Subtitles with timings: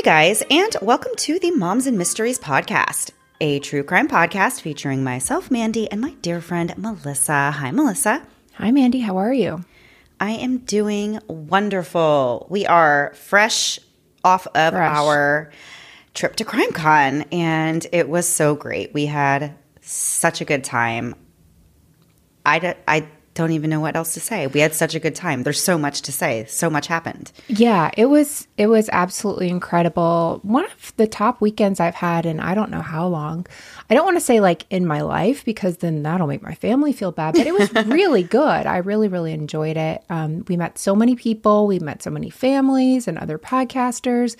[0.00, 5.04] Hey guys, and welcome to the Moms and Mysteries podcast, a true crime podcast featuring
[5.04, 7.50] myself, Mandy, and my dear friend, Melissa.
[7.50, 8.26] Hi, Melissa.
[8.54, 9.00] Hi, Mandy.
[9.00, 9.62] How are you?
[10.18, 12.46] I am doing wonderful.
[12.48, 13.78] We are fresh
[14.24, 14.96] off of Fresh.
[14.96, 15.50] our
[16.14, 18.94] trip to CrimeCon, and it was so great.
[18.94, 21.14] We had such a good time.
[22.46, 23.06] I, I
[23.40, 24.46] don't even know what else to say.
[24.48, 25.44] We had such a good time.
[25.44, 26.44] There's so much to say.
[26.44, 27.32] So much happened.
[27.48, 30.40] Yeah, it was it was absolutely incredible.
[30.42, 33.46] One of the top weekends I've had in I don't know how long.
[33.88, 36.92] I don't want to say like in my life because then that'll make my family
[36.92, 38.66] feel bad, but it was really good.
[38.66, 40.04] I really really enjoyed it.
[40.10, 44.36] Um, we met so many people, we met so many families and other podcasters.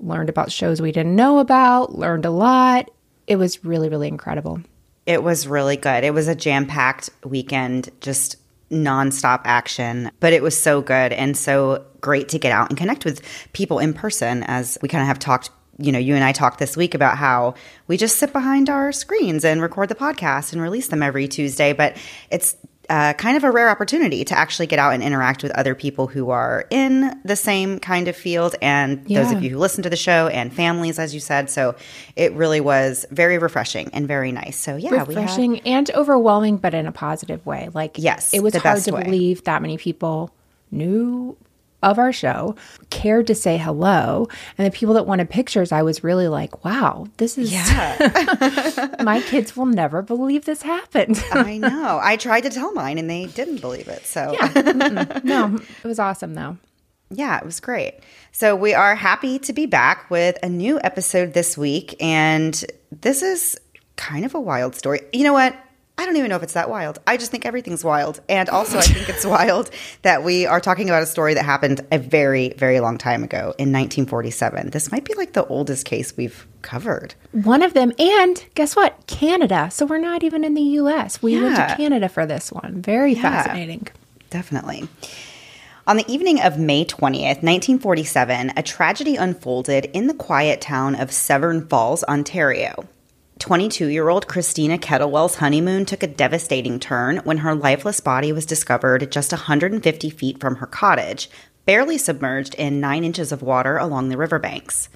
[0.00, 2.90] Learned about shows we didn't know about, learned a lot.
[3.28, 4.60] It was really really incredible.
[5.06, 6.04] It was really good.
[6.04, 8.36] It was a jam packed weekend, just
[8.70, 13.04] nonstop action, but it was so good and so great to get out and connect
[13.04, 13.22] with
[13.52, 15.50] people in person as we kind of have talked.
[15.78, 17.54] You know, you and I talked this week about how
[17.86, 21.74] we just sit behind our screens and record the podcast and release them every Tuesday,
[21.74, 21.96] but
[22.30, 22.56] it's
[22.88, 26.06] uh, kind of a rare opportunity to actually get out and interact with other people
[26.06, 29.90] who are in the same kind of field and those of you who listen to
[29.90, 31.50] the show and families, as you said.
[31.50, 31.74] So
[32.14, 34.58] it really was very refreshing and very nice.
[34.58, 37.68] So yeah, we had refreshing and overwhelming, but in a positive way.
[37.72, 39.02] Like, Yes, it was hard to way.
[39.04, 40.30] believe that many people
[40.70, 41.36] knew
[41.82, 42.56] of our show,
[42.90, 47.06] cared to say hello, and the people that wanted pictures, I was really like, wow,
[47.18, 51.22] this is yeah my kids will never believe this happened.
[51.32, 52.00] I know.
[52.02, 54.04] I tried to tell mine and they didn't believe it.
[54.06, 55.24] So, yeah, mm-mm.
[55.24, 56.56] no, it was awesome though.
[57.10, 57.94] yeah, it was great.
[58.32, 61.94] So, we are happy to be back with a new episode this week.
[62.00, 63.58] And this is
[63.96, 65.00] kind of a wild story.
[65.12, 65.56] You know what?
[65.98, 66.98] I don't even know if it's that wild.
[67.06, 68.20] I just think everything's wild.
[68.28, 69.70] And also, I think it's wild
[70.02, 73.54] that we are talking about a story that happened a very, very long time ago
[73.58, 74.70] in 1947.
[74.70, 77.14] This might be like the oldest case we've covered.
[77.32, 79.06] One of them, and guess what?
[79.06, 79.70] Canada.
[79.72, 81.22] So we're not even in the U.S.
[81.22, 82.82] We went to Canada for this one.
[82.82, 83.88] Very fascinating.
[84.28, 84.86] Definitely.
[85.86, 91.12] On the evening of May 20th, 1947, a tragedy unfolded in the quiet town of
[91.12, 92.86] Severn Falls, Ontario.
[93.38, 98.46] 22 year old Christina Kettlewell's honeymoon took a devastating turn when her lifeless body was
[98.46, 101.28] discovered just 150 feet from her cottage,
[101.66, 104.88] barely submerged in nine inches of water along the riverbanks.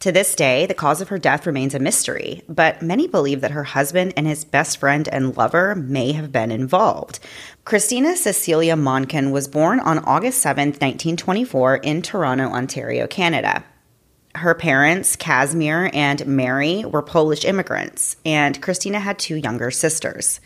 [0.00, 3.50] To this day, the cause of her death remains a mystery, but many believe that
[3.50, 7.20] her husband and his best friend and lover may have been involved.
[7.64, 13.62] Christina Cecilia Monken was born on August 7, 1924, in Toronto, Ontario, Canada.
[14.34, 20.40] Her parents, Casimir and Mary, were Polish immigrants, and Christina had two younger sisters.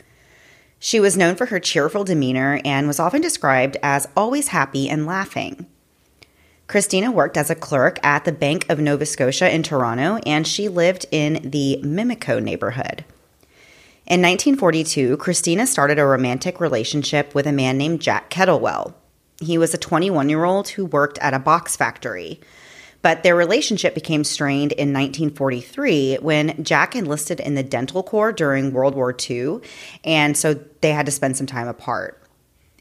[0.79, 5.07] She was known for her cheerful demeanor and was often described as always happy and
[5.07, 5.67] laughing.
[6.67, 10.69] Christina worked as a clerk at the Bank of Nova Scotia in Toronto, and she
[10.69, 13.05] lived in the Mimico neighborhood.
[14.07, 18.95] In 1942, Christina started a romantic relationship with a man named Jack Kettlewell.
[19.41, 22.41] He was a 21 year old who worked at a box factory.
[23.05, 28.73] But their relationship became strained in 1943 when Jack enlisted in the dental corps during
[28.73, 29.61] World War II,
[30.03, 32.21] and so they had to spend some time apart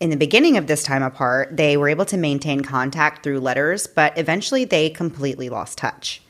[0.03, 3.87] in the beginning of this time apart, they were able to maintain contact through letters,
[3.87, 6.21] but eventually they completely lost touch.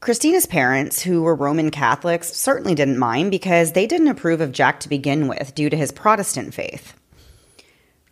[0.00, 4.78] Christina's parents, who were Roman Catholics, certainly didn't mind because they didn't approve of Jack
[4.80, 6.92] to begin with due to his Protestant faith.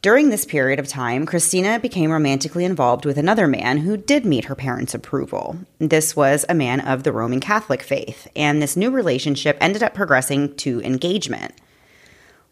[0.02, 4.46] During this period of time, Christina became romantically involved with another man who did meet
[4.46, 5.58] her parents' approval.
[5.78, 9.94] This was a man of the Roman Catholic faith, and this new relationship ended up
[9.94, 11.52] progressing to engagement.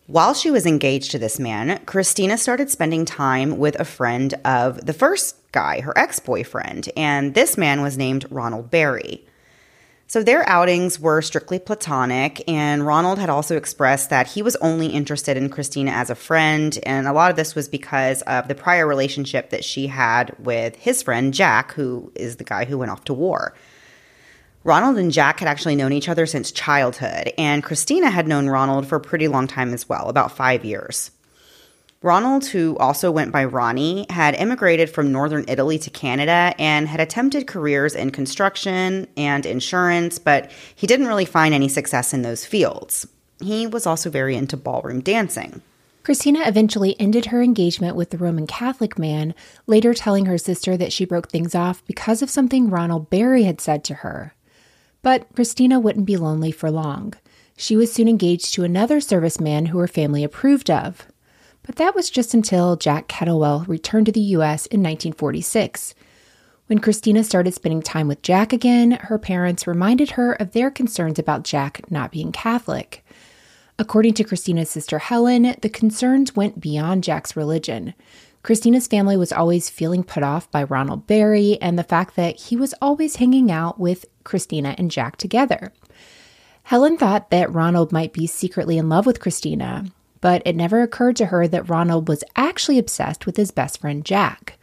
[0.07, 4.87] While she was engaged to this man, Christina started spending time with a friend of
[4.87, 9.27] the first guy, her ex boyfriend, and this man was named Ronald Barry.
[10.11, 14.89] So their outings were strictly platonic, and Ronald had also expressed that he was only
[14.89, 18.57] interested in Christina as a friend, and a lot of this was because of the
[18.57, 22.91] prior relationship that she had with his friend Jack, who is the guy who went
[22.91, 23.55] off to war.
[24.65, 28.89] Ronald and Jack had actually known each other since childhood, and Christina had known Ronald
[28.89, 31.13] for a pretty long time as well, about five years.
[32.03, 36.99] Ronald, who also went by Ronnie, had immigrated from northern Italy to Canada and had
[36.99, 42.47] attempted careers in construction and insurance, but he didn't really find any success in those
[42.47, 43.07] fields.
[43.43, 45.61] He was also very into ballroom dancing.
[46.03, 49.35] Christina eventually ended her engagement with the Roman Catholic man,
[49.67, 53.61] later telling her sister that she broke things off because of something Ronald Barry had
[53.61, 54.35] said to her.
[55.03, 57.13] But Christina wouldn't be lonely for long.
[57.59, 61.07] She was soon engaged to another serviceman who her family approved of.
[61.71, 64.67] But that was just until Jack Kettlewell returned to the U.S.
[64.67, 65.95] in 1946.
[66.67, 71.17] When Christina started spending time with Jack again, her parents reminded her of their concerns
[71.21, 73.07] about Jack not being Catholic.
[73.79, 77.95] According to Christina's sister Helen, the concerns went beyond Jack's religion.
[78.43, 82.57] Christina's family was always feeling put off by Ronald Barry and the fact that he
[82.57, 85.73] was always hanging out with Christina and Jack together.
[86.65, 89.85] Helen thought that Ronald might be secretly in love with Christina,
[90.21, 94.05] but it never occurred to her that Ronald was actually obsessed with his best friend
[94.05, 94.59] Jack.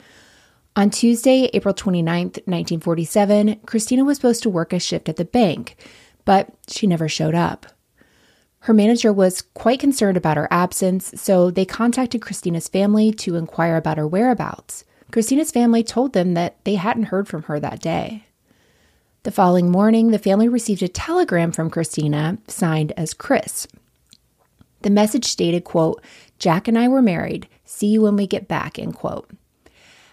[0.76, 5.76] On Tuesday, April 29, 1947, Christina was supposed to work a shift at the bank,
[6.24, 7.66] but she never showed up.
[8.60, 13.78] Her manager was quite concerned about her absence, so they contacted Christina's family to inquire
[13.78, 14.84] about her whereabouts.
[15.12, 18.26] Christina's family told them that they hadn't heard from her that day.
[19.24, 23.68] The following morning, the family received a telegram from Christina signed as Chris.
[24.82, 26.02] The message stated, quote,
[26.40, 27.48] Jack and I were married.
[27.66, 29.30] See you when we get back, end quote.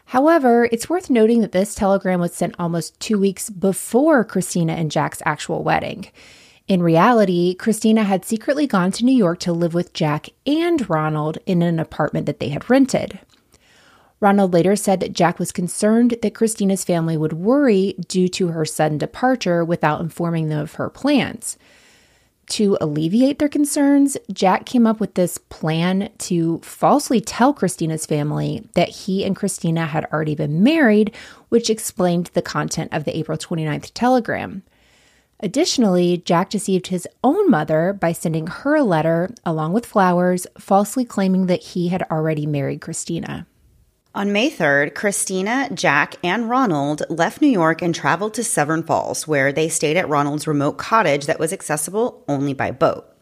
[0.06, 4.90] However, it's worth noting that this telegram was sent almost two weeks before Christina and
[4.90, 6.06] Jack's actual wedding.
[6.66, 11.38] In reality, Christina had secretly gone to New York to live with Jack and Ronald
[11.46, 13.18] in an apartment that they had rented.
[14.20, 18.64] Ronald later said that Jack was concerned that Christina's family would worry due to her
[18.64, 21.58] sudden departure without informing them of her plans.
[22.48, 28.68] To alleviate their concerns, Jack came up with this plan to falsely tell Christina's family
[28.74, 31.14] that he and Christina had already been married,
[31.48, 34.62] which explained the content of the April 29th telegram.
[35.40, 41.04] Additionally, Jack deceived his own mother by sending her a letter along with flowers, falsely
[41.04, 43.46] claiming that he had already married Christina.
[44.16, 49.26] On May 3rd, Christina, Jack, and Ronald left New York and traveled to Severn Falls,
[49.26, 53.12] where they stayed at Ronald's remote cottage that was accessible only by boat.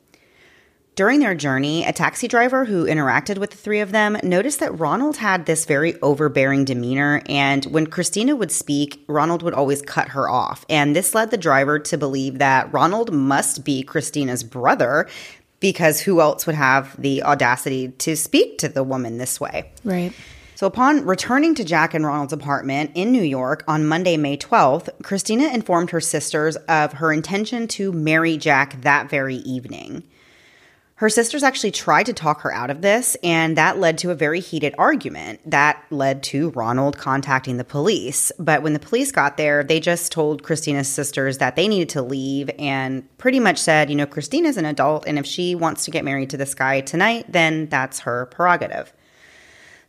[0.95, 4.79] During their journey, a taxi driver who interacted with the three of them noticed that
[4.79, 10.09] Ronald had this very overbearing demeanor, and when Christina would speak, Ronald would always cut
[10.09, 10.67] her off.
[10.69, 15.09] And this led the driver to believe that Ronald must be Christina's brother
[15.59, 19.73] because who else would have the audacity to speak to the woman this way?
[19.85, 20.13] Right.
[20.63, 24.91] So, upon returning to Jack and Ronald's apartment in New York on Monday, May 12th,
[25.03, 30.05] Christina informed her sisters of her intention to marry Jack that very evening.
[30.95, 34.15] Her sisters actually tried to talk her out of this, and that led to a
[34.15, 38.31] very heated argument that led to Ronald contacting the police.
[38.39, 42.03] But when the police got there, they just told Christina's sisters that they needed to
[42.03, 45.91] leave and pretty much said, you know, Christina's an adult, and if she wants to
[45.91, 48.93] get married to this guy tonight, then that's her prerogative.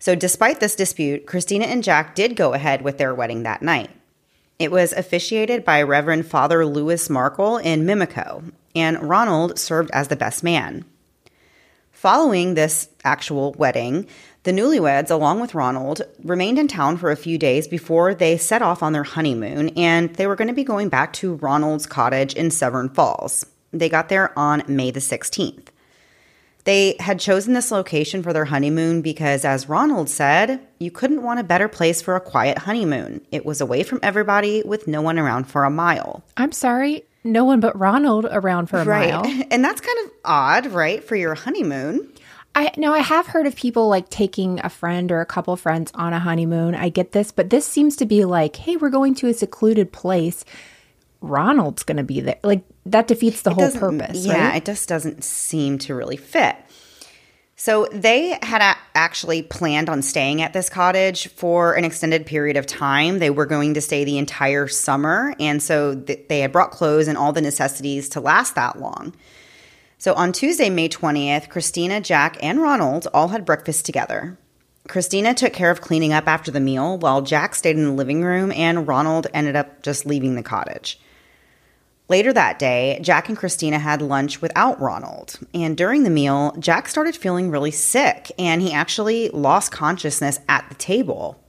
[0.03, 3.89] So, despite this dispute, Christina and Jack did go ahead with their wedding that night.
[4.59, 10.17] It was officiated by Reverend Father Louis Markle in Mimico, and Ronald served as the
[10.17, 10.83] best man.
[11.93, 14.05] Following this actual wedding,
[14.43, 18.61] the newlyweds, along with Ronald, remained in town for a few days before they set
[18.61, 22.33] off on their honeymoon, and they were going to be going back to Ronald's cottage
[22.33, 23.45] in Severn Falls.
[23.71, 25.67] They got there on May the 16th.
[26.65, 31.39] They had chosen this location for their honeymoon because, as Ronald said, you couldn't want
[31.39, 33.21] a better place for a quiet honeymoon.
[33.31, 36.23] It was away from everybody with no one around for a mile.
[36.37, 39.13] I'm sorry, no one but Ronald around for a right.
[39.13, 39.45] mile.
[39.51, 42.09] And that's kind of odd, right, for your honeymoon.
[42.55, 45.91] I now I have heard of people like taking a friend or a couple friends
[45.95, 46.75] on a honeymoon.
[46.75, 49.91] I get this, but this seems to be like, hey, we're going to a secluded
[49.91, 50.45] place.
[51.21, 52.39] Ronald's going to be there.
[52.43, 54.57] Like that defeats the It whole purpose, Yeah, right?
[54.57, 56.55] it just doesn't seem to really fit.
[57.55, 62.57] So they had a- actually planned on staying at this cottage for an extended period
[62.57, 63.19] of time.
[63.19, 67.07] They were going to stay the entire summer, and so th- they had brought clothes
[67.07, 69.13] and all the necessities to last that long.
[69.97, 74.37] So on Tuesday, May 20th, Christina, Jack, and Ronald all had breakfast together.
[74.89, 78.21] Christina took care of cleaning up after the meal while Jack stayed in the living
[78.23, 80.99] room and Ronald ended up just leaving the cottage.
[82.09, 85.39] Later that day, Jack and Christina had lunch without Ronald.
[85.53, 90.67] And during the meal, Jack started feeling really sick and he actually lost consciousness at
[90.69, 91.39] the table.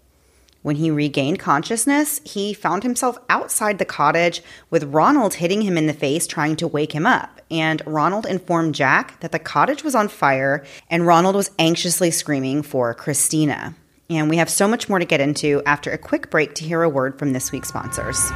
[0.63, 5.87] When he regained consciousness, he found himself outside the cottage with Ronald hitting him in
[5.87, 7.43] the face trying to wake him up.
[7.51, 12.63] And Ronald informed Jack that the cottage was on fire and Ronald was anxiously screaming
[12.63, 13.75] for Christina.
[14.09, 16.83] And we have so much more to get into after a quick break to hear
[16.83, 18.31] a word from this week's sponsors.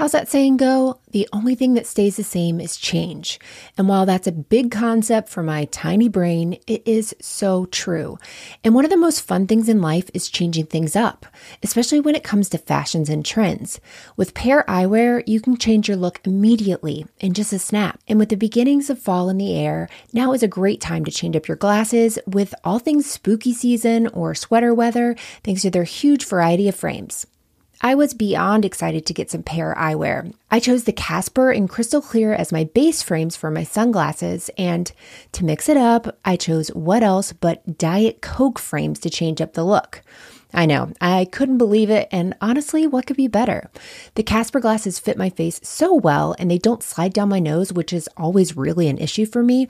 [0.00, 0.98] How's that saying go?
[1.10, 3.38] The only thing that stays the same is change.
[3.76, 8.16] And while that's a big concept for my tiny brain, it is so true.
[8.64, 11.26] And one of the most fun things in life is changing things up,
[11.62, 13.78] especially when it comes to fashions and trends.
[14.16, 18.00] With Pair Eyewear, you can change your look immediately in just a snap.
[18.08, 21.10] And with the beginnings of fall in the air, now is a great time to
[21.10, 25.14] change up your glasses with all things spooky season or sweater weather,
[25.44, 27.26] thanks to their huge variety of frames.
[27.82, 30.34] I was beyond excited to get some pair eyewear.
[30.50, 34.92] I chose the Casper and Crystal Clear as my base frames for my sunglasses, and
[35.32, 39.54] to mix it up, I chose what else but Diet Coke frames to change up
[39.54, 40.02] the look.
[40.52, 43.70] I know, I couldn't believe it, and honestly, what could be better?
[44.14, 47.72] The Casper glasses fit my face so well, and they don't slide down my nose,
[47.72, 49.68] which is always really an issue for me.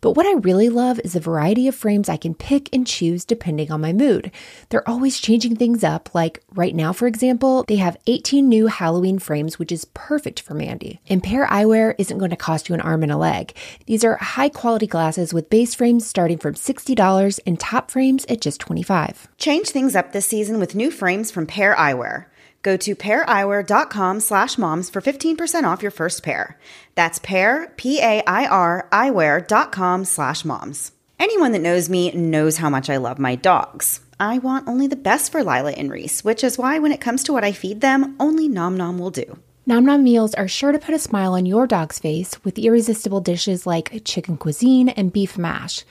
[0.00, 3.24] But what I really love is the variety of frames I can pick and choose
[3.24, 4.30] depending on my mood.
[4.70, 9.18] They're always changing things up, like right now, for example, they have 18 new Halloween
[9.18, 11.00] frames, which is perfect for Mandy.
[11.08, 13.54] And Pair Eyewear isn't going to cost you an arm and a leg.
[13.86, 18.40] These are high quality glasses with base frames starting from $60 and top frames at
[18.40, 19.28] just 25.
[19.38, 22.26] Change things up this season with new frames from Pair Eyewear.
[22.62, 26.58] Go to paireyewear.com slash moms for 15% off your first pair.
[26.94, 30.92] That's pair, P-A-I-R, eyewear.com slash moms.
[31.18, 34.00] Anyone that knows me knows how much I love my dogs.
[34.18, 37.24] I want only the best for Lila and Reese, which is why when it comes
[37.24, 39.38] to what I feed them, only Nom Nom will do.
[39.66, 43.20] Nom Nom meals are sure to put a smile on your dog's face with irresistible
[43.20, 45.84] dishes like chicken cuisine and beef mash.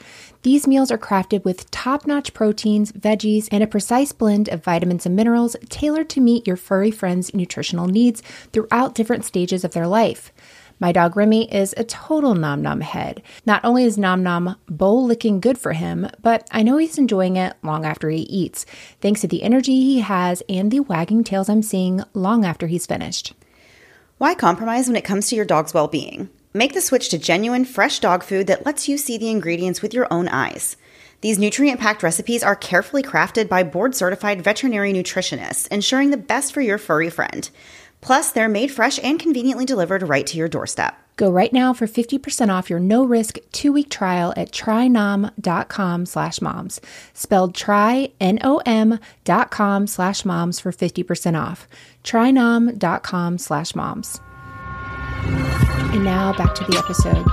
[0.44, 5.06] These meals are crafted with top notch proteins, veggies, and a precise blend of vitamins
[5.06, 8.22] and minerals tailored to meet your furry friend's nutritional needs
[8.52, 10.32] throughout different stages of their life.
[10.80, 13.22] My dog Remy is a total Nom Nom head.
[13.46, 17.36] Not only is Nom Nom bowl licking good for him, but I know he's enjoying
[17.36, 18.66] it long after he eats,
[19.00, 22.88] thanks to the energy he has and the wagging tails I'm seeing long after he's
[22.88, 23.34] finished.
[24.18, 26.32] Why compromise when it comes to your dog's well being?
[26.54, 29.94] Make the switch to genuine, fresh dog food that lets you see the ingredients with
[29.94, 30.76] your own eyes.
[31.22, 36.52] These nutrient packed recipes are carefully crafted by board certified veterinary nutritionists, ensuring the best
[36.54, 37.50] for your furry friend.
[38.02, 40.98] Plus, they're made fresh and conveniently delivered right to your doorstep.
[41.18, 46.82] Go right now for 50% off your no-risk two-week trial at trynom.com slash moms.
[47.14, 51.68] Spelled try, N-O-M dot com slash moms for 50% off.
[52.04, 54.20] trynom.com slash moms.
[55.94, 57.26] And now back to the episode.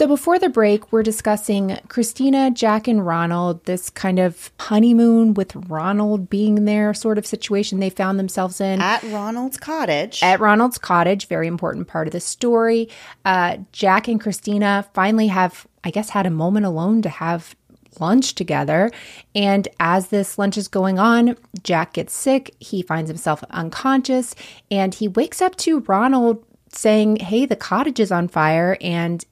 [0.00, 5.54] So before the break, we're discussing Christina, Jack, and Ronald, this kind of honeymoon with
[5.68, 8.80] Ronald being there sort of situation they found themselves in.
[8.80, 10.22] At Ronald's cottage.
[10.22, 12.88] At Ronald's cottage, very important part of the story.
[13.26, 17.54] Uh, Jack and Christina finally have, I guess, had a moment alone to have
[17.98, 18.90] lunch together.
[19.34, 22.54] And as this lunch is going on, Jack gets sick.
[22.60, 24.34] He finds himself unconscious
[24.70, 28.76] and he wakes up to Ronald saying, Hey, the cottage is on fire.
[28.80, 29.24] And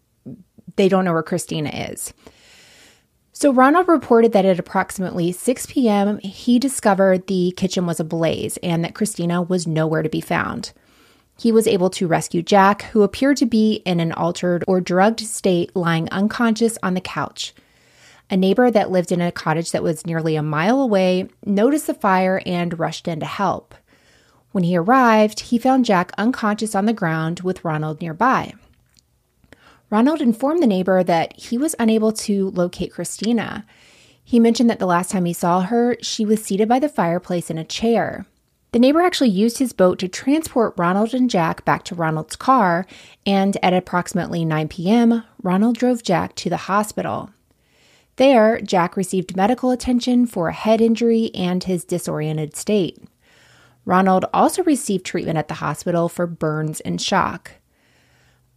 [0.76, 2.14] they don't know where Christina is.
[3.32, 8.84] So, Ronald reported that at approximately 6 p.m., he discovered the kitchen was ablaze and
[8.84, 10.72] that Christina was nowhere to be found.
[11.38, 15.20] He was able to rescue Jack, who appeared to be in an altered or drugged
[15.20, 17.54] state, lying unconscious on the couch.
[18.30, 21.94] A neighbor that lived in a cottage that was nearly a mile away noticed the
[21.94, 23.74] fire and rushed in to help.
[24.52, 28.52] When he arrived, he found Jack unconscious on the ground with Ronald nearby.
[29.90, 33.64] Ronald informed the neighbor that he was unable to locate Christina.
[34.22, 37.48] He mentioned that the last time he saw her, she was seated by the fireplace
[37.48, 38.26] in a chair.
[38.72, 42.86] The neighbor actually used his boat to transport Ronald and Jack back to Ronald's car,
[43.24, 47.30] and at approximately 9 p.m., Ronald drove Jack to the hospital.
[48.18, 52.98] There, Jack received medical attention for a head injury and his disoriented state.
[53.84, 57.52] Ronald also received treatment at the hospital for burns and shock.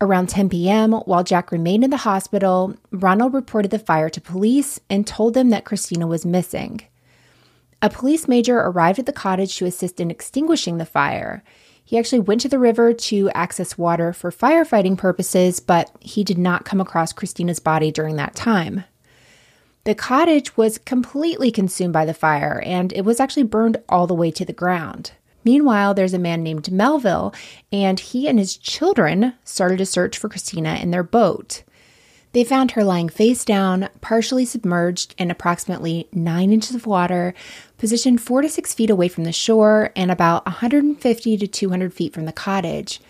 [0.01, 4.79] Around 10 p.m., while Jack remained in the hospital, Ronald reported the fire to police
[4.89, 6.81] and told them that Christina was missing.
[7.83, 11.43] A police major arrived at the cottage to assist in extinguishing the fire.
[11.83, 16.39] He actually went to the river to access water for firefighting purposes, but he did
[16.39, 18.85] not come across Christina's body during that time.
[19.83, 24.13] The cottage was completely consumed by the fire, and it was actually burned all the
[24.13, 25.13] way to the ground.
[25.43, 27.33] Meanwhile, there's a man named Melville,
[27.71, 31.63] and he and his children started a search for Christina in their boat.
[32.33, 37.33] They found her lying face down, partially submerged in approximately nine inches of water,
[37.79, 42.13] positioned four to six feet away from the shore and about 150 to 200 feet
[42.13, 43.01] from the cottage.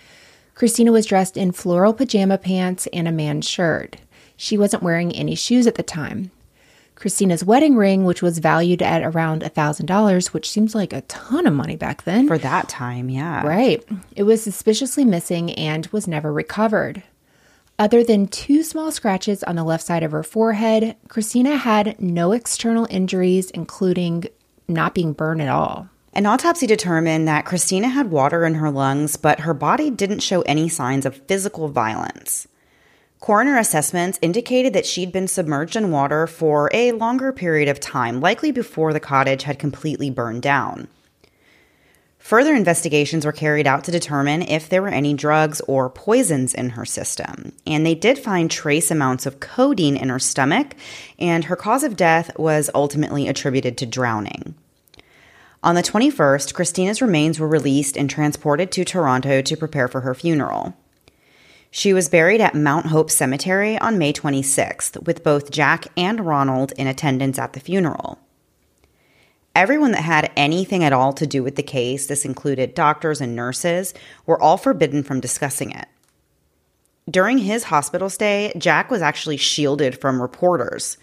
[0.56, 3.98] Christina was dressed in floral pajama pants and a man's shirt.
[4.38, 6.32] She wasn't wearing any shoes at the time.
[7.02, 11.54] Christina's wedding ring, which was valued at around $1,000, which seems like a ton of
[11.54, 12.28] money back then.
[12.28, 13.42] For that time, yeah.
[13.42, 13.84] Right.
[14.16, 17.02] It was suspiciously missing and was never recovered.
[17.80, 22.34] Other than two small scratches on the left side of her forehead, Christina had no
[22.34, 24.26] external injuries, including
[24.68, 25.90] not being burned at all.
[26.14, 30.42] An autopsy determined that Christina had water in her lungs, but her body didn't show
[30.44, 32.48] any signs of physical violence.
[33.22, 38.20] Coroner assessments indicated that she'd been submerged in water for a longer period of time,
[38.20, 40.88] likely before the cottage had completely burned down.
[42.18, 46.72] Further investigations were carried out to determine if there were any drugs or poisons in
[46.72, 50.74] her system, and they did find trace amounts of codeine in her stomach,
[51.20, 54.56] and her cause of death was ultimately attributed to drowning.
[55.62, 60.16] On the 21st, Christina's remains were released and transported to Toronto to prepare for her
[60.16, 60.76] funeral.
[61.74, 66.74] She was buried at Mount Hope Cemetery on May 26th, with both Jack and Ronald
[66.74, 68.20] in attendance at the funeral.
[69.56, 73.38] Everyone that had anything at all to do with the case, this included doctors and
[73.38, 73.94] nurses,
[74.26, 75.88] were all forbidden from discussing it.
[77.10, 80.98] During his hospital stay, Jack was actually shielded from reporters.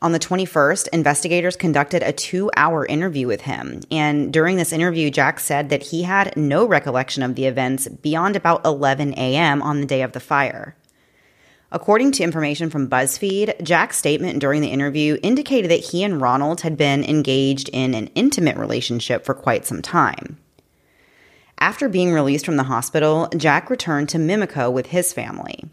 [0.00, 3.80] On the 21st, investigators conducted a two hour interview with him.
[3.90, 8.36] And during this interview, Jack said that he had no recollection of the events beyond
[8.36, 9.60] about 11 a.m.
[9.60, 10.76] on the day of the fire.
[11.70, 16.62] According to information from BuzzFeed, Jack's statement during the interview indicated that he and Ronald
[16.62, 20.38] had been engaged in an intimate relationship for quite some time.
[21.58, 25.64] After being released from the hospital, Jack returned to Mimico with his family.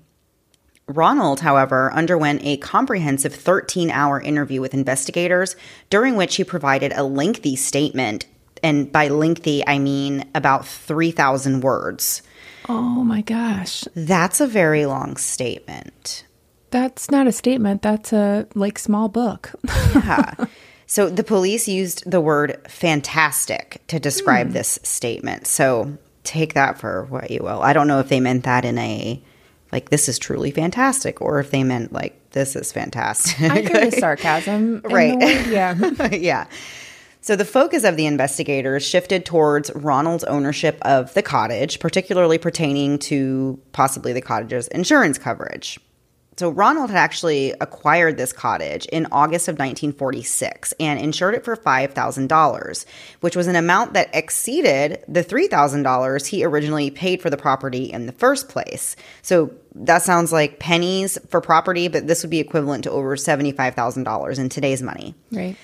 [0.87, 5.55] Ronald, however, underwent a comprehensive 13 hour interview with investigators,
[5.89, 8.27] during which he provided a lengthy statement.
[8.61, 12.21] And by lengthy, I mean about 3,000 words.
[12.69, 13.83] Oh my gosh.
[13.95, 16.25] That's a very long statement.
[16.71, 19.51] That's not a statement, that's a like small book.
[19.95, 20.33] yeah.
[20.87, 24.53] So the police used the word fantastic to describe hmm.
[24.53, 25.47] this statement.
[25.47, 27.61] So take that for what you will.
[27.61, 29.21] I don't know if they meant that in a
[29.75, 33.51] like this is truly fantastic or if they meant like this is fantastic.
[33.51, 34.79] I hear the sarcasm.
[34.85, 35.19] right.
[35.19, 36.15] The yeah.
[36.15, 36.47] yeah.
[37.19, 42.99] So the focus of the investigators shifted towards Ronald's ownership of the cottage, particularly pertaining
[42.99, 45.77] to possibly the cottage's insurance coverage.
[46.37, 51.55] So Ronald had actually acquired this cottage in August of 1946 and insured it for
[51.55, 52.85] $5,000,
[53.21, 58.05] which was an amount that exceeded the $3,000 he originally paid for the property in
[58.05, 58.97] the first place.
[59.21, 64.39] So that sounds like pennies for property, but this would be equivalent to over $75,000
[64.39, 65.13] in today's money.
[65.31, 65.57] Right.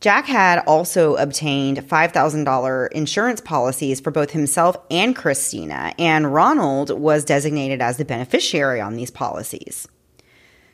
[0.00, 7.24] Jack had also obtained $5,000 insurance policies for both himself and Christina, and Ronald was
[7.24, 9.88] designated as the beneficiary on these policies.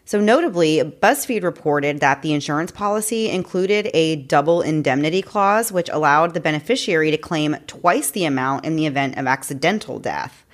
[0.05, 6.35] So, notably, BuzzFeed reported that the insurance policy included a double indemnity clause, which allowed
[6.35, 10.45] the beneficiary to claim twice the amount in the event of accidental death.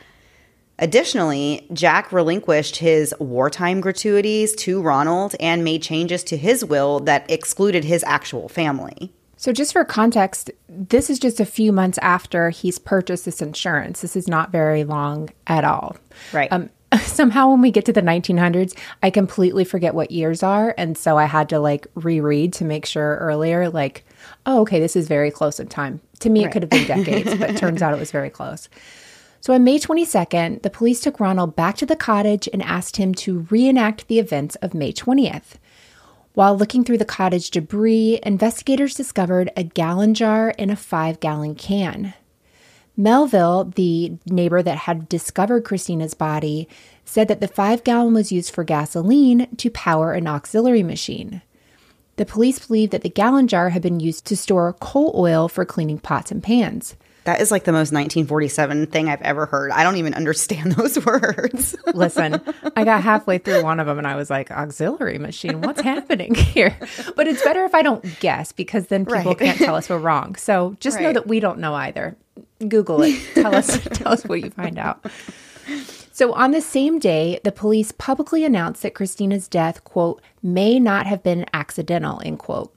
[0.79, 7.31] Additionally, Jack relinquished his wartime gratuities to Ronald and made changes to his will that
[7.31, 9.13] excluded his actual family.
[9.39, 14.01] So, just for context, this is just a few months after he's purchased this insurance.
[14.01, 15.97] This is not very long at all.
[16.33, 16.51] Right.
[16.51, 20.75] Um, somehow, when we get to the 1900s, I completely forget what years are.
[20.79, 24.07] And so I had to like reread to make sure earlier, like,
[24.47, 26.01] oh, okay, this is very close in time.
[26.21, 28.69] To me, it could have been decades, but turns out it was very close.
[29.47, 33.15] So on May 22nd, the police took Ronald back to the cottage and asked him
[33.15, 35.55] to reenact the events of May 20th.
[36.35, 41.55] While looking through the cottage debris, investigators discovered a gallon jar and a five gallon
[41.55, 42.15] can.
[42.97, 46.69] Melville, the neighbor that had discovered Christina's body,
[47.05, 51.41] said that the five gallon was used for gasoline to power an auxiliary machine.
[52.17, 55.65] The police believe that the gallon jar had been used to store coal oil for
[55.65, 56.97] cleaning pots and pans.
[57.27, 59.71] That is like the most 1947 thing I've ever heard.
[59.73, 61.77] I don't even understand those words.
[61.95, 62.41] Listen,
[62.75, 66.35] I got halfway through one of them and I was like, auxiliary machine, what's happening
[66.35, 66.77] here?
[67.17, 69.39] But it's better if I don't guess because then people Right.
[69.39, 70.37] can't tell us we're wrong.
[70.37, 72.17] So just know that we don't know either.
[72.67, 73.21] Google it.
[73.35, 75.05] Tell us tell us what you find out.
[76.13, 81.07] So on the same day, the police publicly announced that Christina's death, quote, may not
[81.07, 82.73] have been accidental, end quote.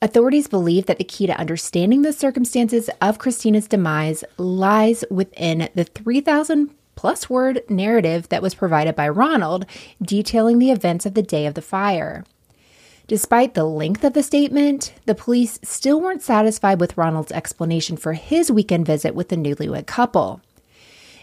[0.00, 5.84] Authorities believe that the key to understanding the circumstances of Christina's demise lies within the
[5.84, 9.66] 3,000 plus word narrative that was provided by Ronald
[10.00, 12.24] detailing the events of the day of the fire.
[13.08, 18.12] Despite the length of the statement, the police still weren't satisfied with Ronald's explanation for
[18.12, 20.40] his weekend visit with the newlywed couple.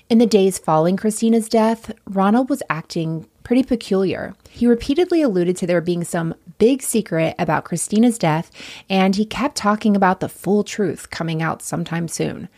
[0.09, 4.35] In the days following Christina's death, Ronald was acting pretty peculiar.
[4.49, 8.51] He repeatedly alluded to there being some big secret about Christina's death,
[8.89, 12.49] and he kept talking about the full truth coming out sometime soon.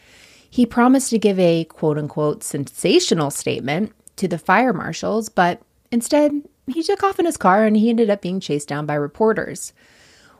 [0.50, 6.32] He promised to give a quote unquote sensational statement to the fire marshals, but instead,
[6.66, 9.74] he took off in his car and he ended up being chased down by reporters.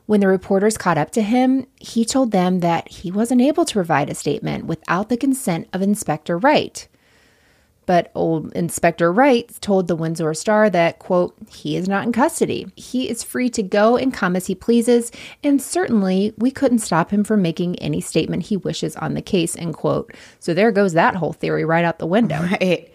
[0.08, 3.74] When the reporters caught up to him, he told them that he wasn't able to
[3.74, 6.88] provide a statement without the consent of Inspector Wright.
[7.88, 12.68] But old Inspector Wright told the Windsor Star that, quote, he is not in custody.
[12.76, 17.10] He is free to go and come as he pleases, and certainly we couldn't stop
[17.12, 20.14] him from making any statement he wishes on the case, end quote.
[20.40, 22.42] So there goes that whole theory right out the window.
[22.42, 22.94] Right.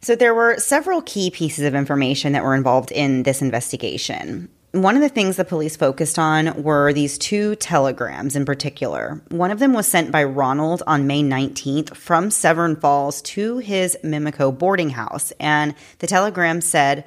[0.00, 4.48] So there were several key pieces of information that were involved in this investigation.
[4.74, 9.22] One of the things the police focused on were these two telegrams in particular.
[9.28, 13.96] One of them was sent by Ronald on May 19th from Severn Falls to his
[14.02, 17.04] Mimico boarding house, and the telegram said,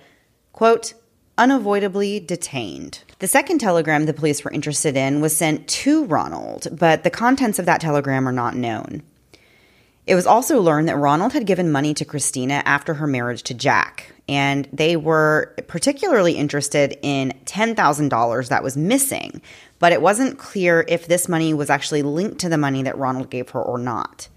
[0.53, 0.93] quote,
[1.37, 3.03] unavoidably detained.
[3.19, 7.59] The second telegram the police were interested in was sent to Ronald, but the contents
[7.59, 9.03] of that telegram are not known.
[10.05, 13.53] It was also learned that Ronald had given money to Christina after her marriage to
[13.53, 19.41] Jack, and they were particularly interested in $10,000 that was missing,
[19.79, 23.29] but it wasn't clear if this money was actually linked to the money that Ronald
[23.29, 24.27] gave her or not.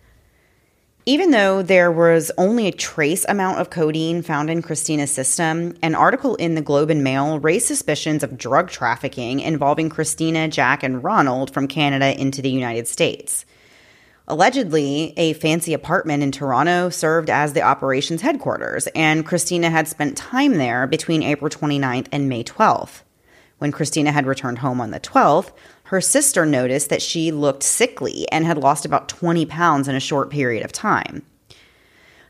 [1.07, 5.94] Even though there was only a trace amount of codeine found in Christina's system, an
[5.94, 11.03] article in the Globe and Mail raised suspicions of drug trafficking involving Christina, Jack, and
[11.03, 13.46] Ronald from Canada into the United States.
[14.30, 20.16] Allegedly, a fancy apartment in Toronto served as the operations headquarters, and Christina had spent
[20.16, 23.02] time there between April 29th and May 12th.
[23.58, 25.50] When Christina had returned home on the 12th,
[25.86, 30.00] her sister noticed that she looked sickly and had lost about 20 pounds in a
[30.00, 31.22] short period of time.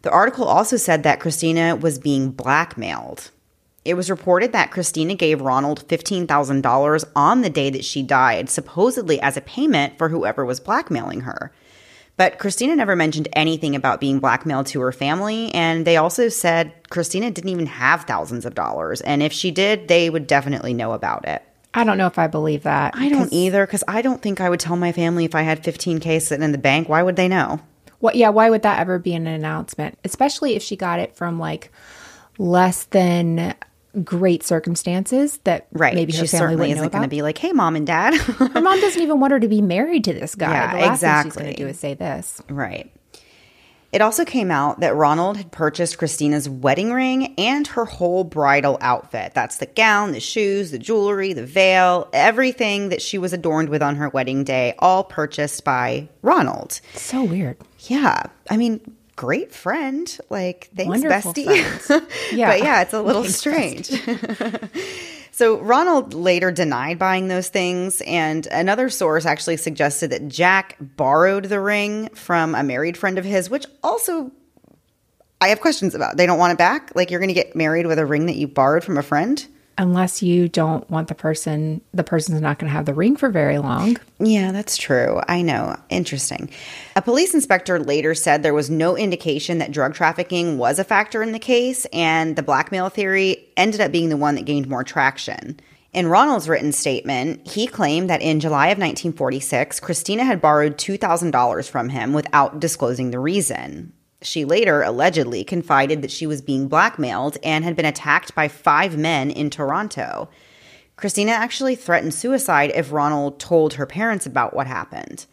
[0.01, 3.31] The article also said that Christina was being blackmailed.
[3.85, 9.21] It was reported that Christina gave Ronald $15,000 on the day that she died, supposedly
[9.21, 11.53] as a payment for whoever was blackmailing her.
[12.21, 16.71] But Christina never mentioned anything about being blackmailed to her family, and they also said
[16.91, 20.93] Christina didn't even have thousands of dollars, and if she did, they would definitely know
[20.93, 21.43] about it.
[21.73, 22.93] I don't know if I believe that.
[22.95, 25.65] I don't either, because I don't think I would tell my family if I had
[25.65, 26.91] 15K sitting in the bank.
[26.91, 27.59] Why would they know?
[28.01, 28.17] What?
[28.17, 28.29] Yeah.
[28.29, 29.99] Why would that ever be an announcement?
[30.05, 31.73] Especially if she got it from like
[32.37, 33.55] less than
[34.05, 35.95] great circumstances that Right.
[35.95, 38.15] maybe her she family certainly isn't going to be like, hey, mom and dad.
[38.21, 40.51] her mom doesn't even want her to be married to this guy.
[40.53, 41.53] Yeah, the last thing she's going exactly.
[41.55, 42.41] to do is say this.
[42.49, 42.91] right.
[43.93, 48.79] It also came out that Ronald had purchased Christina's wedding ring and her whole bridal
[48.81, 49.33] outfit.
[49.35, 53.83] That's the gown, the shoes, the jewelry, the veil, everything that she was adorned with
[53.83, 56.81] on her wedding day, all purchased by Ronald.
[56.95, 57.57] So weird.
[57.81, 58.23] Yeah.
[58.49, 58.81] I mean,
[59.21, 60.19] great friend.
[60.31, 62.07] Like, thanks, Wonderful bestie.
[62.33, 62.49] Yeah.
[62.53, 63.91] but yeah, it's a little Thanks, strange.
[65.31, 71.45] so Ronald later denied buying those things, and another source actually suggested that Jack borrowed
[71.45, 74.33] the ring from a married friend of his, which also
[75.39, 76.17] I have questions about.
[76.17, 76.93] They don't want it back.
[76.95, 79.47] Like, you're going to get married with a ring that you borrowed from a friend.
[79.81, 83.31] Unless you don't want the person, the person's not going to have the ring for
[83.31, 83.97] very long.
[84.19, 85.23] Yeah, that's true.
[85.27, 85.75] I know.
[85.89, 86.51] Interesting.
[86.97, 91.23] A police inspector later said there was no indication that drug trafficking was a factor
[91.23, 94.85] in the case, and the blackmail theory ended up being the one that gained more
[94.85, 95.59] traction.
[95.95, 101.71] In Ronald's written statement, he claimed that in July of 1946, Christina had borrowed $2,000
[101.71, 103.95] from him without disclosing the reason.
[104.23, 108.99] She later allegedly confided that she was being blackmailed and had been attacked by five
[108.99, 110.29] men in Toronto.
[110.97, 115.25] Christina actually threatened suicide if Ronald told her parents about what happened.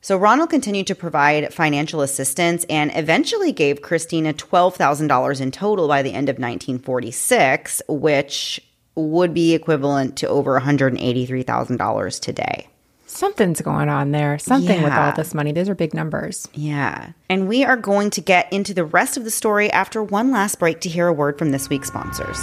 [0.00, 6.02] So Ronald continued to provide financial assistance and eventually gave Christina $12,000 in total by
[6.02, 8.60] the end of 1946, which
[8.94, 12.68] would be equivalent to over $183,000 today.
[13.14, 14.40] Something's going on there.
[14.40, 15.52] Something with all this money.
[15.52, 16.48] Those are big numbers.
[16.52, 17.12] Yeah.
[17.30, 20.58] And we are going to get into the rest of the story after one last
[20.58, 22.40] break to hear a word from this week's sponsors.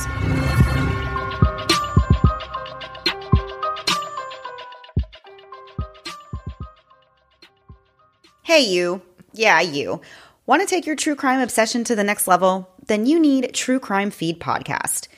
[8.43, 9.01] Hey, you.
[9.34, 9.99] Yeah, you.
[10.45, 12.69] Want to take your true crime obsession to the next level?
[12.86, 15.10] Then you need True Crime Feed Podcast.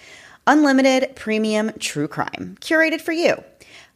[0.45, 3.41] Unlimited premium true crime, curated for you.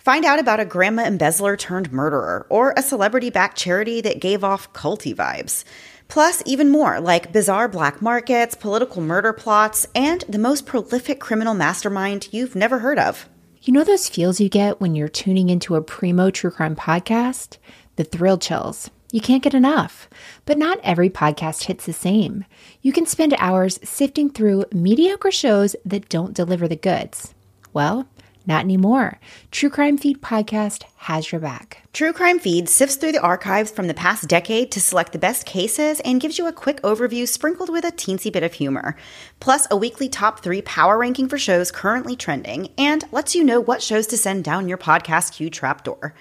[0.08, 4.42] Find out about a grandma embezzler turned murderer or a celebrity backed charity that gave
[4.42, 5.66] off culty vibes.
[6.08, 11.54] Plus, even more like bizarre black markets, political murder plots, and the most prolific criminal
[11.54, 13.28] mastermind you've never heard of.
[13.64, 17.58] You know those feels you get when you're tuning into a primo true crime podcast?
[17.98, 18.90] The thrill chills.
[19.12, 20.10] You can't get enough.
[20.46, 22.46] But not every podcast hits the same.
[22.82, 27.34] You can spend hours sifting through mediocre shows that don't deliver the goods.
[27.74, 28.08] Well,
[28.48, 29.20] not anymore.
[29.52, 31.84] True Crime Feed Podcast has your back.
[31.94, 35.46] True Crime Feed sifts through the archives from the past decade to select the best
[35.46, 38.96] cases and gives you a quick overview sprinkled with a teensy bit of humor.
[39.40, 43.60] Plus, a weekly top three power ranking for shows currently trending and lets you know
[43.60, 46.16] what shows to send down your podcast queue trapdoor.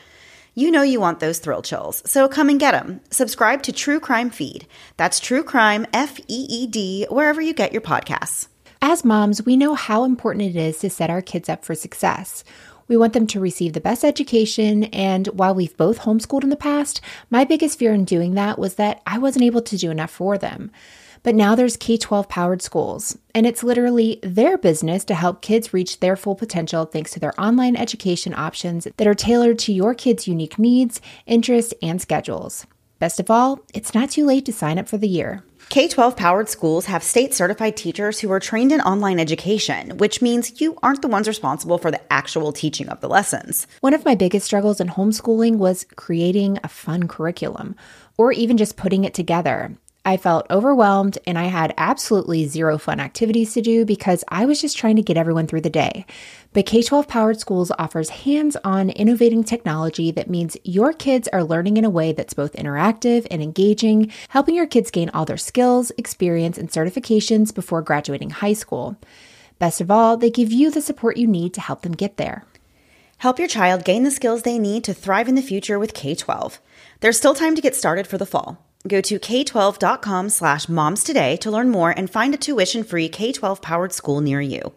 [0.54, 3.02] You know you want those thrill chills, so come and get them.
[3.10, 4.66] Subscribe to True Crime Feed.
[4.96, 8.48] That's True Crime F E E D, wherever you get your podcasts.
[8.82, 12.44] As moms, we know how important it is to set our kids up for success.
[12.88, 16.56] We want them to receive the best education, and while we've both homeschooled in the
[16.56, 20.10] past, my biggest fear in doing that was that I wasn't able to do enough
[20.10, 20.70] for them.
[21.22, 25.74] But now there's K 12 powered schools, and it's literally their business to help kids
[25.74, 29.94] reach their full potential thanks to their online education options that are tailored to your
[29.94, 32.66] kids' unique needs, interests, and schedules.
[33.00, 35.42] Best of all, it's not too late to sign up for the year.
[35.68, 40.22] K 12 powered schools have state certified teachers who are trained in online education, which
[40.22, 43.66] means you aren't the ones responsible for the actual teaching of the lessons.
[43.80, 47.74] One of my biggest struggles in homeschooling was creating a fun curriculum
[48.16, 49.76] or even just putting it together.
[50.06, 54.60] I felt overwhelmed and I had absolutely zero fun activities to do because I was
[54.60, 56.06] just trying to get everyone through the day.
[56.52, 61.42] But K 12 Powered Schools offers hands on innovating technology that means your kids are
[61.42, 65.36] learning in a way that's both interactive and engaging, helping your kids gain all their
[65.36, 68.96] skills, experience, and certifications before graduating high school.
[69.58, 72.44] Best of all, they give you the support you need to help them get there.
[73.18, 76.14] Help your child gain the skills they need to thrive in the future with K
[76.14, 76.60] 12.
[77.00, 78.65] There's still time to get started for the fall.
[78.86, 83.32] Go to k12.com slash moms today to learn more and find a tuition free K
[83.32, 84.72] 12 powered school near you.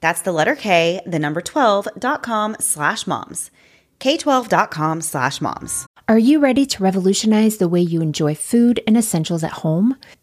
[0.00, 3.50] That's the letter K, the number 12.com slash moms.
[4.00, 5.86] K12.com slash moms.
[6.08, 9.96] Are you ready to revolutionize the way you enjoy food and essentials at home?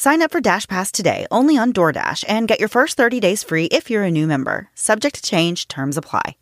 [0.00, 3.42] Sign up for Dash Pass today only on DoorDash and get your first 30 days
[3.42, 4.70] free if you're a new member.
[4.74, 6.36] Subject to change, terms apply.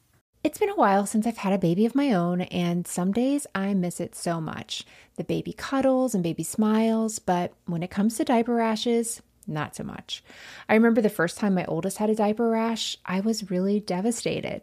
[0.44, 3.49] It's been a while since I've had a baby of my own, and some days
[3.57, 4.85] I miss it so much.
[5.16, 9.83] The baby cuddles and baby smiles, but when it comes to diaper rashes, not so
[9.83, 10.23] much.
[10.68, 14.62] I remember the first time my oldest had a diaper rash, I was really devastated.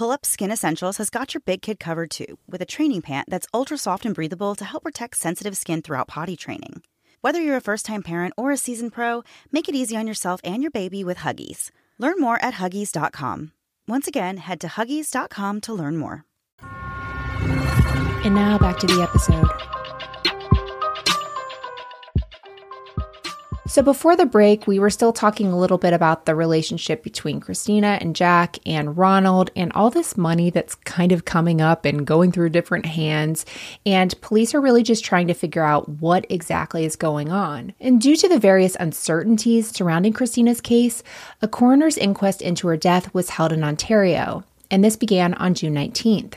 [0.00, 3.28] Pull Up Skin Essentials has got your big kid covered too, with a training pant
[3.28, 6.80] that's ultra soft and breathable to help protect sensitive skin throughout potty training.
[7.20, 10.40] Whether you're a first time parent or a seasoned pro, make it easy on yourself
[10.42, 11.70] and your baby with Huggies.
[11.98, 13.52] Learn more at Huggies.com.
[13.86, 16.24] Once again, head to Huggies.com to learn more.
[18.24, 19.50] And now back to the episode.
[23.70, 27.38] So, before the break, we were still talking a little bit about the relationship between
[27.38, 32.04] Christina and Jack and Ronald and all this money that's kind of coming up and
[32.04, 33.46] going through different hands.
[33.86, 37.72] And police are really just trying to figure out what exactly is going on.
[37.78, 41.04] And due to the various uncertainties surrounding Christina's case,
[41.40, 44.42] a coroner's inquest into her death was held in Ontario.
[44.68, 46.34] And this began on June 19th.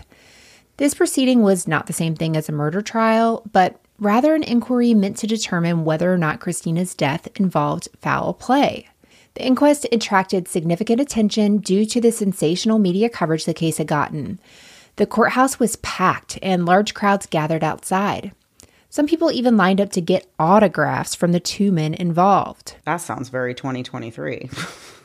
[0.77, 4.93] This proceeding was not the same thing as a murder trial, but rather an inquiry
[4.93, 8.87] meant to determine whether or not Christina's death involved foul play.
[9.35, 14.39] The inquest attracted significant attention due to the sensational media coverage the case had gotten.
[14.97, 18.31] The courthouse was packed and large crowds gathered outside.
[18.89, 22.75] Some people even lined up to get autographs from the two men involved.
[22.85, 24.51] That sounds very 2023.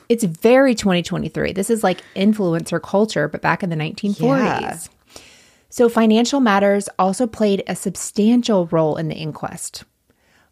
[0.09, 1.53] it's very 2023.
[1.53, 4.19] This is like influencer culture, but back in the 1940s.
[4.19, 4.77] Yeah.
[5.69, 9.83] So, financial matters also played a substantial role in the inquest.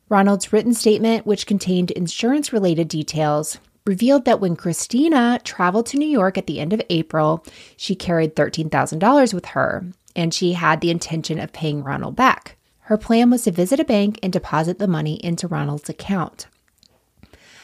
[0.09, 6.07] Ronald's written statement, which contained insurance related details, revealed that when Christina traveled to New
[6.07, 7.43] York at the end of April,
[7.75, 12.57] she carried $13,000 with her, and she had the intention of paying Ronald back.
[12.81, 16.47] Her plan was to visit a bank and deposit the money into Ronald's account.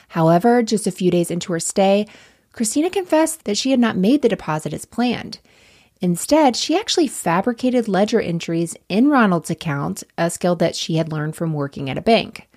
[0.10, 2.08] However, just a few days into her stay,
[2.52, 5.40] Christina confessed that she had not made the deposit as planned.
[6.04, 11.34] Instead, she actually fabricated ledger entries in Ronald's account, a skill that she had learned
[11.34, 12.50] from working at a bank.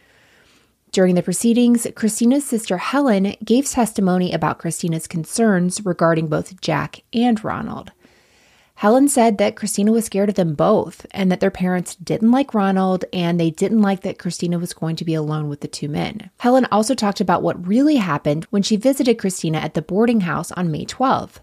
[0.91, 7.43] During the proceedings, Christina's sister Helen gave testimony about Christina's concerns regarding both Jack and
[7.45, 7.93] Ronald.
[8.75, 12.53] Helen said that Christina was scared of them both and that their parents didn't like
[12.53, 15.89] Ronald and they didn't like that Christina was going to be alone with the two
[15.89, 16.31] men.
[16.41, 20.51] Helen also talked about what really happened when she visited Christina at the boarding house
[20.51, 21.39] on May 12th.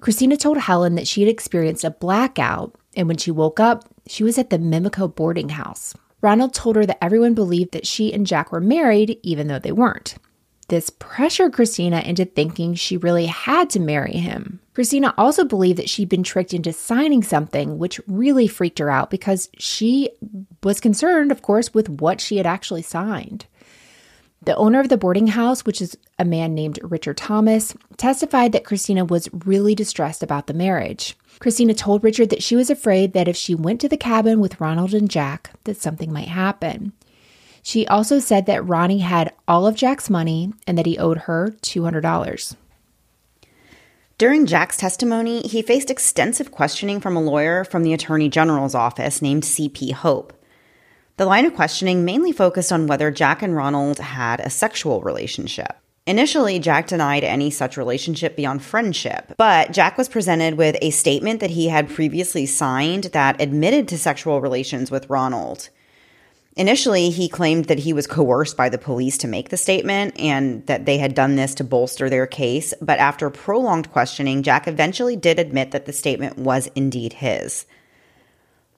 [0.00, 4.24] Christina told Helen that she had experienced a blackout, and when she woke up, she
[4.24, 5.94] was at the Mimico boarding house.
[6.22, 9.72] Ronald told her that everyone believed that she and Jack were married, even though they
[9.72, 10.16] weren't.
[10.68, 14.60] This pressured Christina into thinking she really had to marry him.
[14.72, 19.10] Christina also believed that she'd been tricked into signing something, which really freaked her out
[19.10, 20.10] because she
[20.62, 23.46] was concerned, of course, with what she had actually signed.
[24.42, 28.64] The owner of the boarding house, which is a man named Richard Thomas, testified that
[28.64, 31.14] Christina was really distressed about the marriage.
[31.40, 34.58] Christina told Richard that she was afraid that if she went to the cabin with
[34.58, 36.92] Ronald and Jack, that something might happen.
[37.62, 41.54] She also said that Ronnie had all of Jack's money and that he owed her
[41.60, 42.56] $200.
[44.16, 49.20] During Jack's testimony, he faced extensive questioning from a lawyer from the Attorney General's office
[49.20, 49.92] named C.P.
[49.92, 50.32] Hope.
[51.20, 55.76] The line of questioning mainly focused on whether Jack and Ronald had a sexual relationship.
[56.06, 61.40] Initially, Jack denied any such relationship beyond friendship, but Jack was presented with a statement
[61.40, 65.68] that he had previously signed that admitted to sexual relations with Ronald.
[66.56, 70.66] Initially, he claimed that he was coerced by the police to make the statement and
[70.68, 72.72] that they had done this to bolster their case.
[72.80, 77.66] But after prolonged questioning, Jack eventually did admit that the statement was indeed his.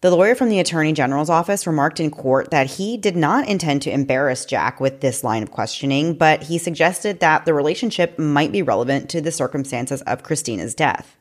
[0.02, 3.82] The lawyer from the Attorney General's office remarked in court that he did not intend
[3.82, 8.50] to embarrass Jack with this line of questioning, but he suggested that the relationship might
[8.50, 11.16] be relevant to the circumstances of Christina's death.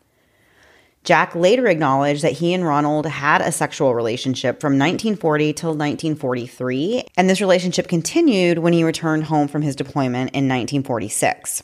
[1.03, 7.03] Jack later acknowledged that he and Ronald had a sexual relationship from 1940 till 1943,
[7.15, 11.61] and this relationship continued when he returned home from his deployment in 1946.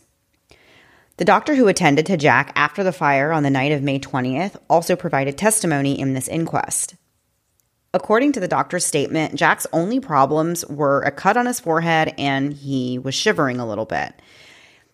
[1.18, 4.56] The doctor who attended to Jack after the fire on the night of May 20th
[4.70, 6.94] also provided testimony in this inquest.
[7.98, 12.54] According to the doctor's statement, Jack's only problems were a cut on his forehead and
[12.54, 14.14] he was shivering a little bit.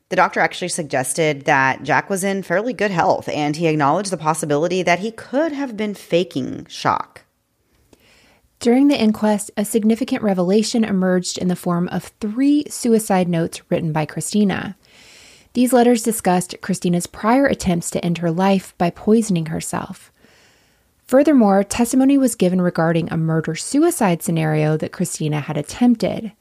[0.07, 4.15] The doctor actually suggested that Jack was in fairly good health and he acknowledged the
[4.15, 7.25] possibility that he could have been faking shock.
[8.61, 13.91] During the inquest, a significant revelation emerged in the form of three suicide notes written
[13.91, 14.77] by Christina.
[15.51, 20.13] These letters discussed Christina's prior attempts to end her life by poisoning herself.
[21.13, 26.31] Furthermore, testimony was given regarding a murder suicide scenario that Christina had attempted.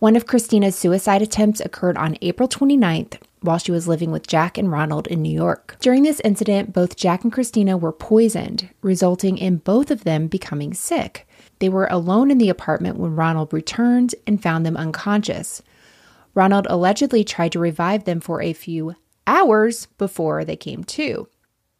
[0.00, 4.58] One of Christina's suicide attempts occurred on April 29th while she was living with Jack
[4.58, 5.76] and Ronald in New York.
[5.78, 10.74] During this incident, both Jack and Christina were poisoned, resulting in both of them becoming
[10.74, 11.28] sick.
[11.60, 15.62] They were alone in the apartment when Ronald returned and found them unconscious.
[16.34, 18.96] Ronald allegedly tried to revive them for a few
[19.28, 21.28] hours before they came to.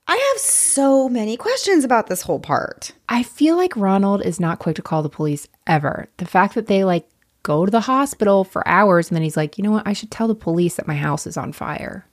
[0.09, 2.93] I have so many questions about this whole part.
[3.09, 6.09] I feel like Ronald is not quick to call the police ever.
[6.19, 7.09] The fact that they like
[7.47, 9.09] go to the hospital for hours.
[9.09, 9.87] And then he's like, you know what?
[9.87, 12.05] I should tell the police that my house is on fire.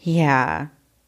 [0.00, 0.66] Yeah.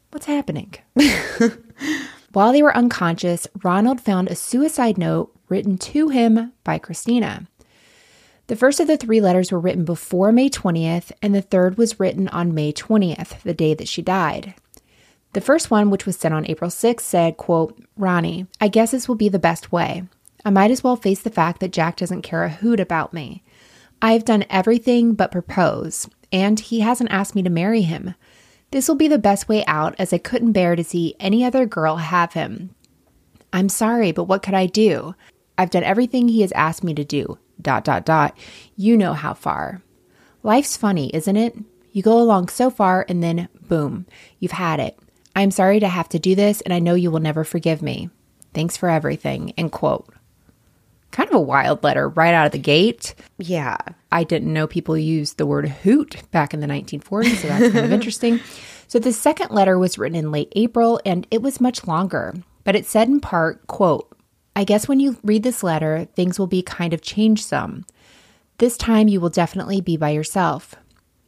[0.09, 0.73] What's happening?
[2.33, 7.47] While they were unconscious, Ronald found a suicide note written to him by Christina.
[8.47, 11.99] The first of the three letters were written before May 20th, and the third was
[11.99, 14.55] written on May 20th, the day that she died.
[15.33, 19.07] The first one, which was sent on April 6th, said, quote, Ronnie, I guess this
[19.07, 20.03] will be the best way.
[20.43, 23.43] I might as well face the fact that Jack doesn't care a hoot about me.
[24.01, 28.15] I have done everything but propose, and he hasn't asked me to marry him.
[28.71, 31.65] This will be the best way out as I couldn't bear to see any other
[31.65, 32.73] girl have him.
[33.51, 35.15] I'm sorry, but what could I do?
[35.57, 37.37] I've done everything he has asked me to do.
[37.61, 38.37] Dot dot dot.
[38.75, 39.81] You know how far.
[40.43, 41.57] Life's funny, isn't it?
[41.91, 44.05] You go along so far and then boom,
[44.39, 44.97] you've had it.
[45.35, 48.09] I'm sorry to have to do this and I know you will never forgive me.
[48.53, 49.53] Thanks for everything.
[49.57, 50.13] End quote
[51.11, 53.15] kind of a wild letter right out of the gate.
[53.37, 53.77] Yeah.
[54.11, 57.85] I didn't know people used the word hoot back in the 1940s, so that's kind
[57.85, 58.39] of interesting.
[58.87, 62.75] So the second letter was written in late April and it was much longer, but
[62.75, 64.07] it said in part, quote,
[64.55, 67.85] I guess when you read this letter, things will be kind of changed some.
[68.57, 70.75] This time you will definitely be by yourself.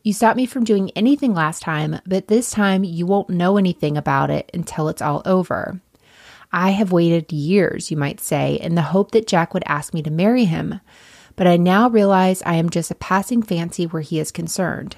[0.04, 3.98] You stopped me from doing anything last time, but this time you won't know anything
[3.98, 5.80] about it until it's all over.
[6.52, 10.02] I have waited years, you might say, in the hope that Jack would ask me
[10.02, 10.82] to marry him.
[11.36, 14.98] But I now realize I am just a passing fancy where he is concerned.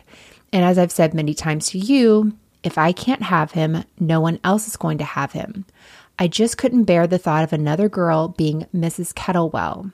[0.51, 4.39] And as I've said many times to you, if I can't have him, no one
[4.43, 5.65] else is going to have him.
[6.17, 9.13] I just couldn't bear the thought of another girl being Mrs.
[9.13, 9.91] Kettlewell.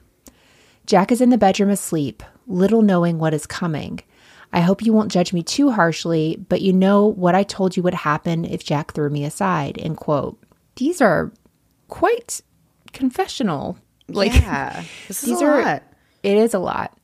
[0.86, 4.00] Jack is in the bedroom asleep, little knowing what is coming.
[4.52, 7.82] I hope you won't judge me too harshly, but you know what I told you
[7.82, 9.78] would happen if Jack threw me aside.
[9.78, 10.42] End quote.
[10.76, 11.32] These are
[11.88, 12.40] quite
[12.92, 13.78] confessional.
[14.08, 15.82] Like, yeah, these are, lot.
[16.22, 16.96] It is a lot.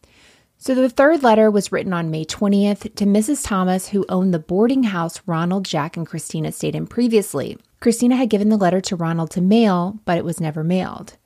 [0.59, 3.47] So the third letter was written on May 20th to Mrs.
[3.47, 7.59] Thomas, who owned the boarding house Ronald, Jack, and Christina stayed in previously.
[7.81, 11.19] Christina had given the letter to Ronald to mail, but it was never mailed.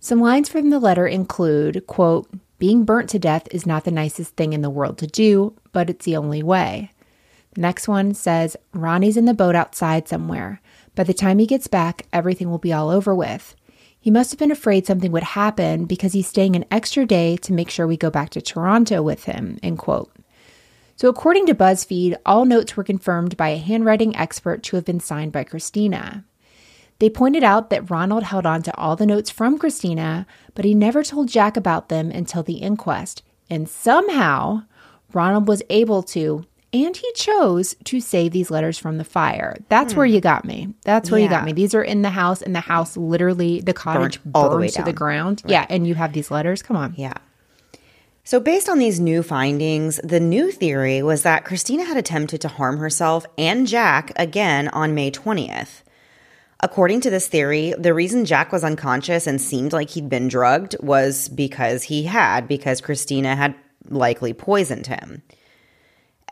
[0.00, 2.30] Some lines from the letter include, quote,
[2.62, 5.90] being burnt to death is not the nicest thing in the world to do, but
[5.90, 6.92] it's the only way.
[7.54, 10.60] The next one says, Ronnie's in the boat outside somewhere.
[10.94, 13.56] By the time he gets back, everything will be all over with.
[13.98, 17.52] He must have been afraid something would happen because he's staying an extra day to
[17.52, 19.58] make sure we go back to Toronto with him.
[19.60, 20.14] End quote.
[20.94, 25.00] So, according to BuzzFeed, all notes were confirmed by a handwriting expert to have been
[25.00, 26.24] signed by Christina.
[27.02, 30.24] They pointed out that Ronald held on to all the notes from Christina,
[30.54, 33.24] but he never told Jack about them until the inquest.
[33.50, 34.66] And somehow,
[35.12, 39.56] Ronald was able to, and he chose to save these letters from the fire.
[39.68, 39.96] That's hmm.
[39.96, 40.74] where you got me.
[40.84, 41.24] That's where yeah.
[41.24, 41.52] you got me.
[41.52, 44.68] These are in the house, and the house literally, the cottage Burnt all the way
[44.68, 45.42] to the ground.
[45.42, 45.50] Right.
[45.50, 46.62] Yeah, and you have these letters.
[46.62, 46.94] Come on.
[46.96, 47.14] Yeah.
[48.22, 52.46] So, based on these new findings, the new theory was that Christina had attempted to
[52.46, 55.81] harm herself and Jack again on May 20th.
[56.64, 60.76] According to this theory, the reason Jack was unconscious and seemed like he'd been drugged
[60.80, 63.56] was because he had, because Christina had
[63.88, 65.22] likely poisoned him.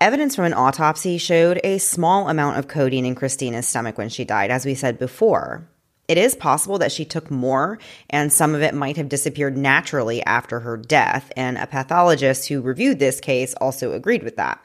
[0.00, 4.24] Evidence from an autopsy showed a small amount of codeine in Christina's stomach when she
[4.24, 5.68] died, as we said before.
[6.06, 7.78] It is possible that she took more,
[8.08, 12.60] and some of it might have disappeared naturally after her death, and a pathologist who
[12.60, 14.60] reviewed this case also agreed with that.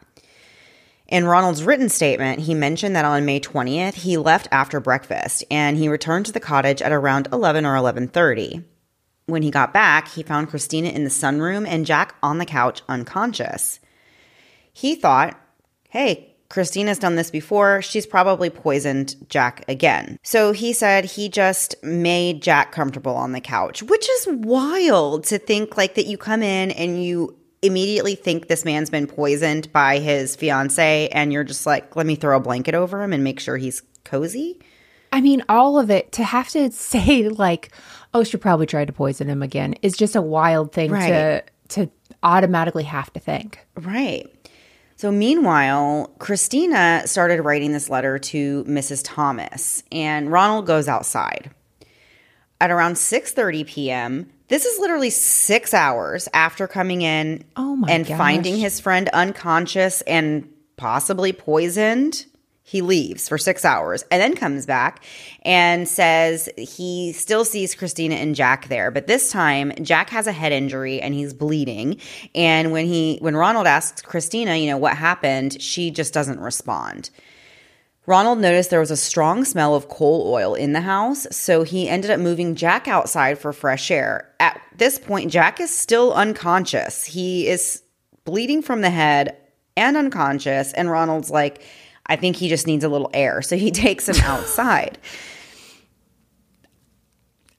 [1.08, 5.78] In Ronald's written statement, he mentioned that on May 20th, he left after breakfast and
[5.78, 8.64] he returned to the cottage at around 11 or 11:30.
[9.28, 12.82] When he got back, he found Christina in the sunroom and Jack on the couch
[12.89, 13.80] unconscious.
[14.74, 15.39] He thought,
[15.89, 17.82] "Hey, Christina's done this before.
[17.82, 20.20] She's probably poisoned Jack again.
[20.24, 25.39] So he said he just made Jack comfortable on the couch, which is wild to
[25.39, 27.36] think like that you come in and you
[27.66, 32.16] immediately think this man's been poisoned by his fiance and you're just like, let me
[32.16, 34.59] throw a blanket over him and make sure he's cozy.
[35.11, 37.72] I mean, all of it to have to say like,
[38.13, 41.07] oh, she probably tried to poison him again is just a wild thing right.
[41.07, 41.89] to to
[42.22, 43.66] automatically have to think.
[43.76, 44.32] Right.
[44.97, 49.01] So meanwhile, Christina started writing this letter to Mrs.
[49.03, 51.51] Thomas, and Ronald goes outside.
[52.61, 58.18] At around 6:30 p.m., this is literally 6 hours after coming in oh and gosh.
[58.18, 62.26] finding his friend unconscious and possibly poisoned
[62.68, 65.04] he leaves for six hours and then comes back
[65.43, 68.89] and says he still sees Christina and Jack there.
[68.89, 72.02] But this time, Jack has a head injury and he's bleeding.
[72.34, 77.12] And when he, when Ronald asks Christina, you know, what happened, she just doesn't respond.
[78.08, 81.89] Ronald noticed there was a strong smell of coal oil in the house, so he
[81.89, 84.32] ended up moving Jack outside for fresh air.
[84.39, 87.03] At this point, Jack is still unconscious.
[87.03, 87.82] He is
[88.24, 89.36] bleeding from the head
[89.76, 90.72] and unconscious.
[90.74, 91.64] And Ronald's like,
[92.06, 93.41] I think he just needs a little air.
[93.41, 94.97] So he takes him outside.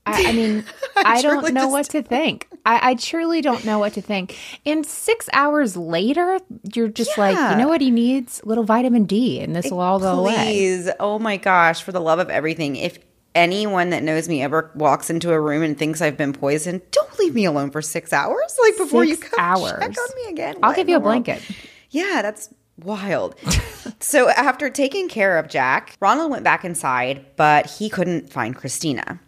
[0.06, 0.64] I, I, mean,
[0.96, 2.48] I, I don't know what to think.
[2.64, 4.38] I, I, truly don't know what to think.
[4.64, 6.38] And six hours later,
[6.74, 7.24] you're just yeah.
[7.24, 8.40] like, you know what he needs?
[8.40, 10.20] A little vitamin D, and this will all go Please.
[10.20, 10.44] away.
[10.44, 12.76] Please, oh my gosh, for the love of everything!
[12.76, 12.98] If
[13.34, 17.18] anyone that knows me ever walks into a room and thinks I've been poisoned, don't
[17.18, 18.58] leave me alone for six hours.
[18.62, 19.78] Like before six you come hours.
[19.80, 20.56] check on me again.
[20.62, 21.42] I'll give you a blanket.
[21.90, 22.48] Yeah, that's
[22.78, 23.36] wild.
[24.00, 29.20] so after taking care of Jack, Ronald went back inside, but he couldn't find Christina.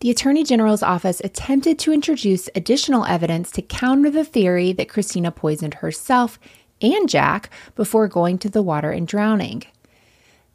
[0.00, 5.32] The Attorney General's office attempted to introduce additional evidence to counter the theory that Christina
[5.32, 6.38] poisoned herself
[6.80, 9.64] and Jack before going to the water and drowning.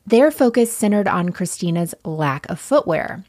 [0.07, 3.25] Their focus centered on Christina's lack of footwear.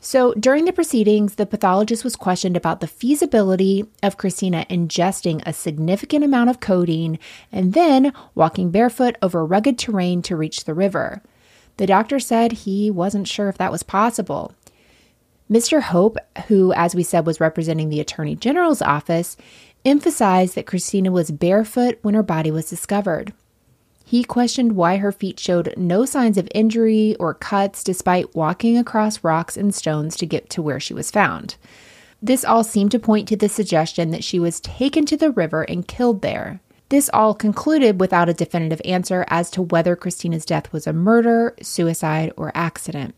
[0.00, 5.52] So, during the proceedings, the pathologist was questioned about the feasibility of Christina ingesting a
[5.52, 7.18] significant amount of codeine
[7.50, 11.20] and then walking barefoot over rugged terrain to reach the river.
[11.78, 14.54] The doctor said he wasn't sure if that was possible.
[15.50, 15.80] Mr.
[15.80, 16.18] Hope,
[16.48, 19.36] who, as we said, was representing the Attorney General's office,
[19.84, 23.32] emphasized that Christina was barefoot when her body was discovered.
[24.04, 29.24] He questioned why her feet showed no signs of injury or cuts despite walking across
[29.24, 31.56] rocks and stones to get to where she was found.
[32.20, 35.62] This all seemed to point to the suggestion that she was taken to the river
[35.62, 36.60] and killed there.
[36.88, 41.54] This all concluded without a definitive answer as to whether Christina's death was a murder,
[41.60, 43.14] suicide, or accident.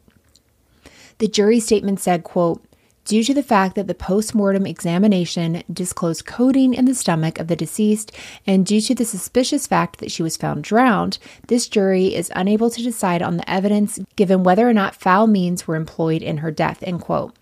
[1.20, 2.64] The jury statement said, quote,
[3.04, 7.56] due to the fact that the post-mortem examination disclosed codeine in the stomach of the
[7.56, 8.10] deceased
[8.46, 11.18] and due to the suspicious fact that she was found drowned,
[11.48, 15.68] this jury is unable to decide on the evidence given whether or not foul means
[15.68, 17.36] were employed in her death, end quote.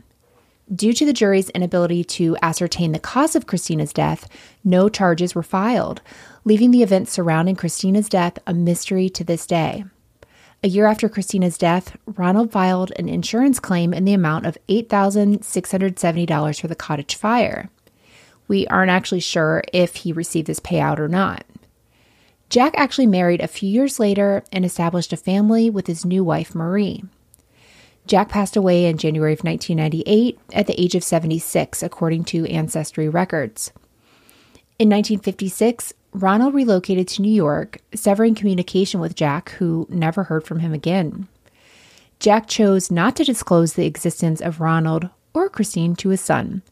[0.74, 4.28] Due to the jury's inability to ascertain the cause of Christina's death,
[4.64, 6.02] no charges were filed,
[6.44, 9.84] leaving the events surrounding Christina's death a mystery to this day.
[10.64, 16.60] A year after Christina's death, Ronald filed an insurance claim in the amount of $8,670
[16.60, 17.70] for the cottage fire.
[18.48, 21.44] We aren't actually sure if he received this payout or not.
[22.50, 26.56] Jack actually married a few years later and established a family with his new wife,
[26.56, 27.04] Marie.
[28.08, 33.08] Jack passed away in January of 1998 at the age of 76, according to Ancestry
[33.08, 33.70] records.
[34.78, 35.92] In 1956,
[36.22, 41.28] Ronald relocated to New York, severing communication with Jack, who never heard from him again.
[42.18, 46.62] Jack chose not to disclose the existence of Ronald or Christine to his son.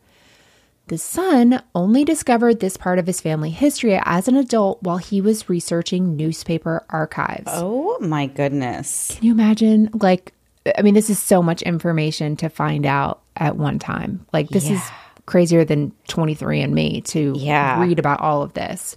[0.88, 5.20] The son only discovered this part of his family history as an adult while he
[5.20, 7.48] was researching newspaper archives.
[7.48, 9.12] Oh my goodness.
[9.14, 9.90] Can you imagine?
[9.94, 10.32] Like,
[10.78, 14.26] I mean, this is so much information to find out at one time.
[14.32, 14.80] Like, this is
[15.26, 17.80] crazier than 23andMe to Yeah.
[17.80, 18.96] read about all of this.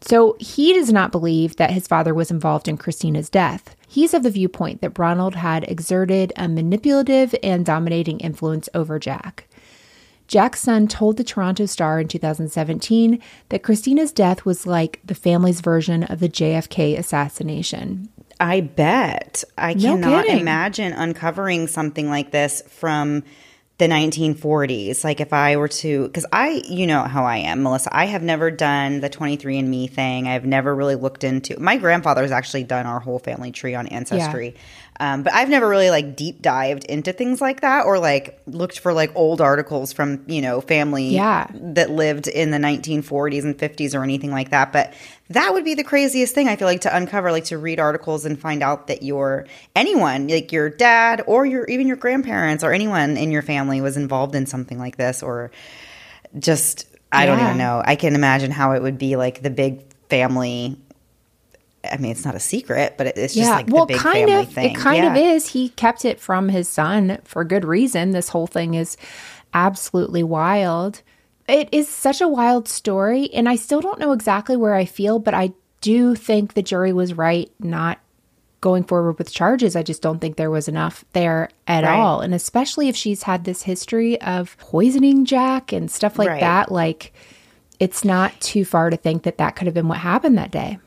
[0.00, 3.74] So he does not believe that his father was involved in Christina's death.
[3.88, 9.48] He's of the viewpoint that Ronald had exerted a manipulative and dominating influence over Jack.
[10.28, 15.60] Jack's son told the Toronto Star in 2017 that Christina's death was like the family's
[15.60, 18.08] version of the JFK assassination.
[18.40, 19.44] I bet.
[19.56, 20.40] I No cannot kidding.
[20.40, 23.22] imagine uncovering something like this from
[23.78, 25.04] the 1940s.
[25.04, 27.94] Like if I were to, because I, you know how I am, Melissa.
[27.94, 30.28] I have never done the 23andMe thing.
[30.28, 31.60] I've never really looked into.
[31.60, 34.54] My grandfather's actually done our whole family tree on Ancestry,
[35.00, 38.78] um, but I've never really like deep dived into things like that or like looked
[38.78, 41.46] for like old articles from you know family Yeah.
[41.52, 44.72] that lived in the 1940s and 50s or anything like that.
[44.72, 44.94] But
[45.30, 48.24] that would be the craziest thing I feel like to uncover, like to read articles
[48.24, 52.72] and find out that your anyone, like your dad or your even your grandparents or
[52.72, 55.50] anyone in your family was involved in something like this or
[56.38, 57.82] just I don't even know.
[57.84, 60.76] I can imagine how it would be like the big family
[61.92, 64.48] I mean, it's not a secret, but it's just like well, kind of.
[64.52, 64.70] thing.
[64.72, 65.48] It kind of is.
[65.48, 68.10] He kept it from his son for good reason.
[68.12, 68.96] This whole thing is
[69.54, 71.02] absolutely wild.
[71.48, 75.18] It is such a wild story, and I still don't know exactly where I feel,
[75.18, 77.98] but I do think the jury was right not
[78.60, 79.76] going forward with charges.
[79.76, 81.92] I just don't think there was enough there at Right.
[81.96, 82.20] all.
[82.20, 86.40] And especially if she's had this history of poisoning Jack and stuff like Right.
[86.40, 87.12] that, like
[87.78, 90.78] it's not too far to think that that could have been what happened that day.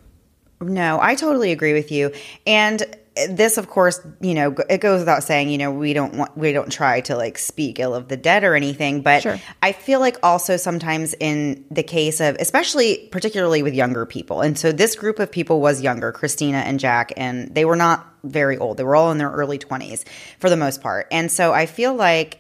[0.62, 2.12] No, I totally agree with you.
[2.46, 2.84] And
[3.28, 6.52] this, of course, you know, it goes without saying, you know, we don't want, we
[6.54, 9.02] don't try to like speak ill of the dead or anything.
[9.02, 9.40] But Sure.
[9.62, 14.42] I feel like also sometimes in the case of, especially particularly with younger people.
[14.42, 18.06] And so this group of people was younger, Christina and Jack, and they were not
[18.24, 18.78] very old.
[18.78, 20.06] They were all in their early 20s
[20.40, 21.08] for the most part.
[21.12, 22.40] And so I feel like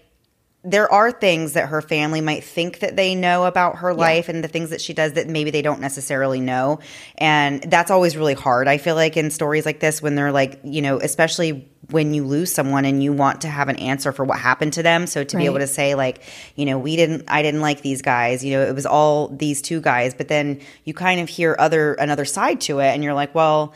[0.63, 4.43] there are things that her family might think that they know about her life and
[4.43, 6.79] the things that she does that maybe they don't necessarily know.
[7.17, 8.67] And that's always really hard.
[8.67, 12.25] I feel like in stories like this, when they're like, you know, especially when you
[12.25, 15.07] lose someone and you want to have an answer for what happened to them.
[15.07, 16.23] So to be able to say, like,
[16.55, 19.61] you know, we didn't, I didn't like these guys, you know, it was all these
[19.61, 23.13] two guys, but then you kind of hear other, another side to it and you're
[23.13, 23.73] like, well,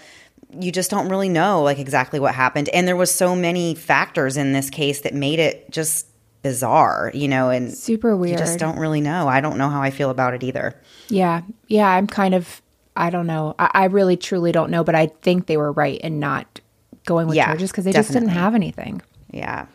[0.60, 4.38] you just don't really know like exactly what happened and there was so many factors
[4.38, 6.06] in this case that made it just
[6.44, 8.32] bizarre you know and Super weird.
[8.34, 10.76] you just don't really know i don't know how i feel about it either
[11.10, 11.42] Yeah.
[11.68, 11.88] Yeah.
[11.90, 12.62] I'm kind of,
[12.96, 13.56] I don't know.
[13.58, 16.60] I, I really truly don't know, but I think they were right in not
[17.06, 19.02] going with Yeah, charges because they just didn't have anything.
[19.32, 19.66] yeah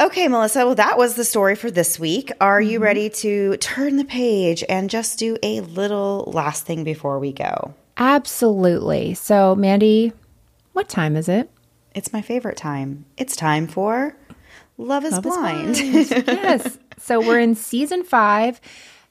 [0.00, 2.70] okay melissa well that was the story for this week are Mm-hmm.
[2.70, 7.32] you ready to turn the page and just do a little last thing before we
[7.32, 9.14] go Absolutely.
[9.14, 10.12] So, Mandy,
[10.72, 11.50] what time is it?
[11.94, 14.14] it's my favorite time it's time for
[14.78, 15.76] love is Love is blind
[16.26, 16.78] yes.
[16.98, 18.60] So, we're in season five.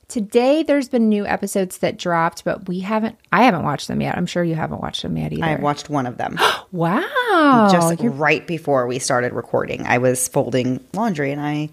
[0.08, 4.18] Today, there's been new episodes that dropped, but we haven't, I haven't watched them yet.
[4.18, 5.44] I'm sure you haven't watched them yet either.
[5.44, 6.38] i watched one of them
[6.72, 7.68] wow.
[7.70, 9.86] just You're- right before we started recording.
[9.86, 11.70] I was folding laundry and I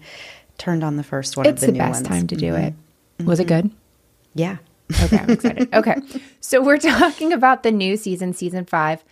[0.57, 2.07] turned on the first one it's of the, the, new best ones.
[2.07, 2.73] time to do it.
[2.73, 3.25] Mm-hmm.
[3.25, 3.65] Was it good?
[3.65, 3.77] Mm-hmm.
[4.35, 4.57] Yeah.
[5.01, 5.69] Okay, I'm excited.
[5.73, 5.95] Okay.
[6.41, 9.03] So we're talking about the new season, season five.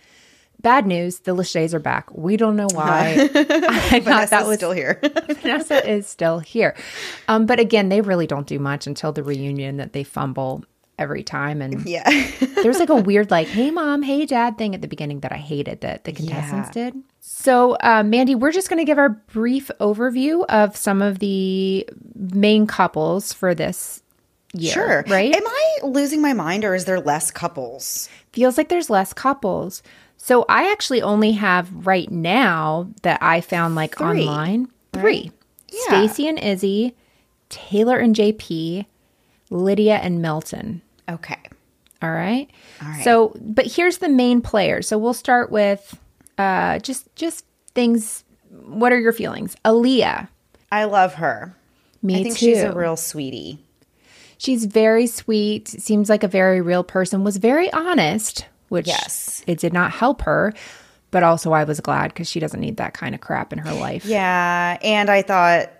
[0.64, 2.10] Bad news, the Lachey's are back.
[2.16, 3.28] We don't know why.
[3.34, 4.98] I thought that was still here.
[5.28, 6.74] Vanessa is still here.
[7.28, 10.64] Um, but again, they really don't do much until the reunion that they fumble
[10.98, 11.60] every time.
[11.60, 12.08] And yeah.
[12.62, 15.36] there's like a weird like, hey mom, hey dad thing at the beginning that I
[15.36, 16.94] hated that the contestants did.
[17.20, 21.86] So, uh, Mandy, we're just going to give our brief overview of some of the
[22.14, 24.02] main couples for this
[24.54, 24.72] year.
[24.72, 25.04] Sure.
[25.08, 25.34] Right?
[25.34, 28.08] Am I losing my mind or is there less couples?
[28.34, 29.82] feels like there's less couples.
[30.24, 35.30] So I actually only have right now that I found like Three, online three:
[35.70, 35.80] Yeah.
[36.06, 36.96] Stacy and Izzy,
[37.50, 38.86] Taylor and JP,
[39.50, 40.80] Lydia and Milton.
[41.10, 41.36] Okay.
[42.00, 42.48] All right.
[42.80, 43.04] All right.
[43.04, 44.88] So, but here's the main players.
[44.88, 46.00] So we'll start with
[46.38, 47.44] uh, just just
[47.74, 48.24] things.
[48.48, 50.28] What are your feelings, Aaliyah?
[50.72, 51.54] I love her.
[52.00, 52.46] Me I think too.
[52.46, 53.58] she's a real sweetie.
[54.38, 59.42] She's very sweet, seems like a very real person, was very honest, which Yes.
[59.46, 60.52] it did not help her.
[61.10, 63.72] But also, I was glad because she doesn't need that kind of crap in her
[63.72, 64.04] life.
[64.04, 64.76] Yeah.
[64.82, 65.70] And I thought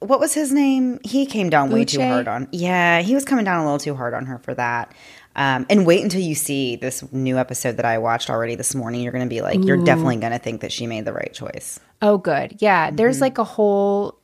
[0.00, 1.00] what was his name?
[1.02, 2.48] He came down way too hard on.
[2.52, 4.92] Yeah, he was coming down a little too hard on her for that.
[5.36, 9.00] Um, and wait until you see this new episode that I watched already this morning.
[9.02, 11.32] You're going to be like, you're definitely going to think that she made the right
[11.32, 11.80] choice.
[12.02, 12.56] Oh, good.
[12.60, 12.88] Yeah.
[12.88, 12.96] Mm-hmm.
[12.96, 14.18] There's like a whole,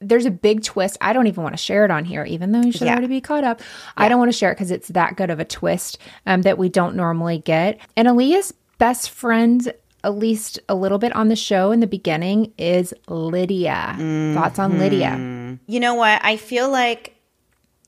[0.00, 0.96] there's a big twist.
[1.00, 2.92] I don't even want to share it on here, even though you should Yeah.
[2.92, 3.60] already be caught up.
[3.96, 6.56] I don't want to share it because it's that good of a twist um, that
[6.58, 7.78] we don't normally get.
[7.96, 9.72] And Aaliyah's best friend,
[10.04, 13.96] at least a little bit on the show in the beginning, is Lydia.
[14.34, 15.58] Thoughts on Lydia?
[15.66, 16.20] You know what?
[16.24, 17.14] I feel like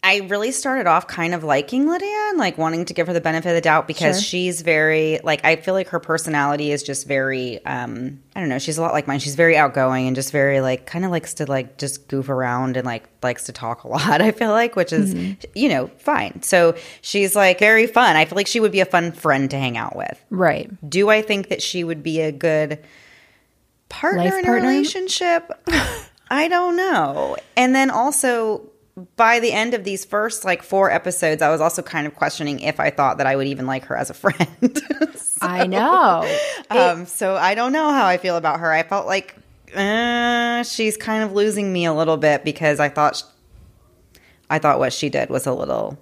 [0.02, 3.20] I really started off kind of liking Lydia and like wanting to give her the
[3.20, 4.22] benefit of the doubt because Sure.
[4.22, 8.58] she's very like I feel like her personality is just very um I don't know,
[8.58, 9.18] she's a lot like mine.
[9.18, 12.78] She's very outgoing and just very like kind of likes to like just goof around
[12.78, 15.14] and like likes to talk a lot, I feel like, which is
[15.54, 16.40] you know, fine.
[16.42, 18.16] So she's like very fun.
[18.16, 20.18] I feel like she would be a fun friend to hang out with.
[20.30, 20.70] Right.
[20.88, 22.82] Do I think that she would be a good
[23.90, 24.66] partner Life in partner?
[24.66, 25.50] a relationship?
[26.30, 27.36] I don't know.
[27.56, 28.69] And then also
[29.16, 32.60] by the end of these first like four episodes, I was also kind of questioning
[32.60, 34.82] if I thought that I would even like her as a friend.
[35.40, 36.28] I know.
[36.70, 38.70] um, so I don't know how I feel about her.
[38.72, 39.36] I felt like
[39.74, 43.22] uh, she's kind of losing me a little bit because I thought sh-
[44.50, 45.96] I thought what she did was a little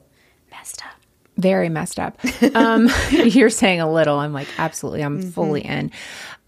[0.51, 0.93] messed up.
[1.36, 2.18] very messed up.
[2.55, 4.18] Um, you're saying a little.
[4.18, 5.03] I'm like, absolutely.
[5.03, 5.93] I'm fully in.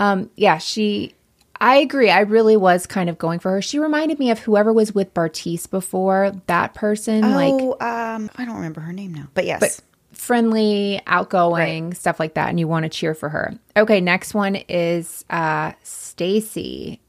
[0.01, 1.15] Um, yeah, she.
[1.61, 2.11] I agree.
[2.11, 3.61] I really was kind of going for her.
[3.61, 6.33] She reminded me of whoever was with Bartise before.
[6.47, 9.83] That person, like oh, um, I don't remember her name now, but yes.
[10.13, 13.53] friendly, outgoing, stuff like that, and you want to cheer for her.
[13.77, 17.01] Okay, next one is uh, Stacy.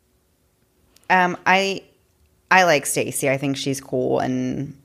[1.10, 1.84] Um, I
[2.50, 3.30] I like Stacy.
[3.30, 4.78] I think she's cool, and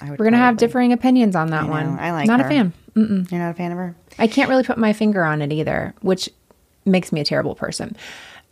[0.00, 1.98] I would We're gonna have differing opinions on that I know, one.
[1.98, 2.46] I like Not her.
[2.46, 2.72] a fan.
[2.94, 3.94] You're not a fan of her.
[4.18, 6.30] I can't really put my finger on it either, which
[6.86, 7.96] makes me a terrible person.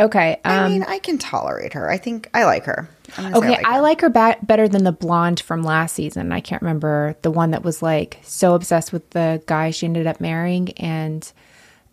[0.01, 0.41] Okay.
[0.45, 1.89] Um, I mean, I can tolerate her.
[1.89, 2.89] I think I like her.
[3.17, 6.33] I'm gonna say Okay, I like her ba- better than the blonde from last season.
[6.33, 10.09] I can't remember the one that was like so obsessed with the guy she ended
[10.09, 11.31] up marrying, and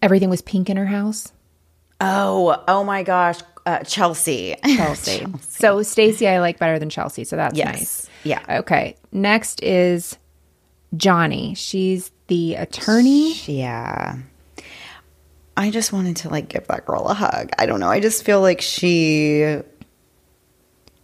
[0.02, 1.32] everything was pink in her house.
[2.00, 3.38] Oh, oh my gosh,
[3.68, 4.56] uh, Chelsea.
[4.66, 5.28] Chelsea.
[5.50, 7.24] So Stacy, I like better than Chelsea.
[7.24, 7.76] So that's Yes.
[7.76, 8.10] nice.
[8.24, 8.42] Yeah.
[8.62, 8.96] Okay.
[9.12, 10.18] Next is
[10.96, 11.56] Johnie.
[11.56, 13.36] She's the attorney.
[13.46, 14.18] yeah.
[15.58, 17.52] I just wanted to like give that girl a hug.
[17.60, 17.90] I don't know.
[17.90, 19.44] I just feel like she.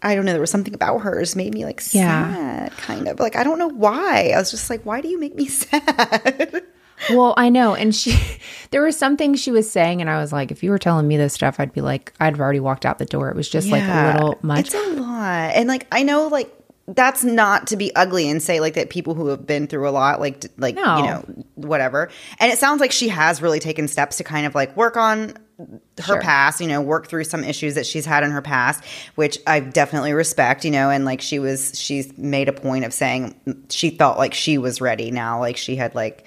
[0.02, 0.32] I don't know.
[0.32, 2.34] There was something about her just made me like Yeah.
[2.34, 4.32] sad, kind of like I don't know why.
[4.34, 6.64] I was just like, why do you make me sad?
[7.12, 8.18] Well, I know, and she,
[8.72, 11.16] there was something she was saying, and I was like, if you were telling me
[11.16, 13.30] this stuff, I'd be like, I'd already walked out the door.
[13.30, 14.68] It was just like a little much.
[14.68, 15.52] It's a lot.
[15.56, 16.52] And like I know like
[16.88, 19.92] that's not to be ugly and say like that people who have been through a
[19.92, 20.98] lot like like No.
[20.98, 21.26] you know
[21.56, 22.10] whatever.
[22.40, 25.34] And it sounds like she has really taken steps to kind of like work on
[25.60, 26.22] her Sure.
[26.22, 28.84] past, you know, work through some issues that she's had in her past,
[29.16, 32.94] which I definitely respect, you know, and like she was she's made a point of
[32.94, 33.36] saying
[33.70, 36.26] she felt like she was ready now, like she had like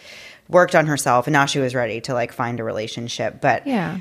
[0.48, 3.40] worked on herself and now she was ready to like find a relationship.
[3.40, 4.00] But yeah.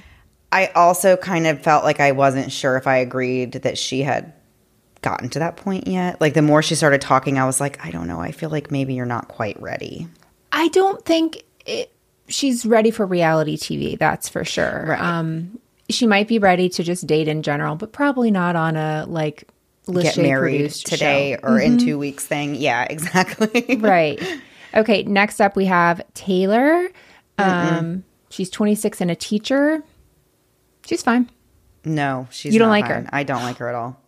[0.51, 4.33] I also kind of felt like I wasn't sure if I agreed that she had
[5.01, 6.19] gotten to that point yet.
[6.19, 8.19] Like the more she started talking, I was like, I don't know.
[8.19, 10.07] I feel like maybe you're not quite ready.
[10.51, 11.91] I don't think it,
[12.27, 13.97] she's ready for reality TV.
[13.97, 14.85] That's for sure.
[14.89, 14.99] Right.
[15.01, 19.05] Um, she might be ready to just date in general, but probably not on a
[19.07, 19.47] like
[19.87, 21.37] Get Lachey married produced today show.
[21.47, 21.53] Mm-hmm.
[21.53, 22.55] or in two weeks thing.
[22.55, 23.77] Yeah, exactly.
[23.77, 24.21] right?
[24.75, 25.03] Okay.
[25.03, 26.89] Next up, we have Taylor.
[27.39, 29.81] Um, she's 26 and a teacher.
[30.85, 31.29] She's fine.
[31.85, 33.05] no, she's You don't like fine.
[33.05, 33.09] her?
[33.13, 33.99] I don't like her at all.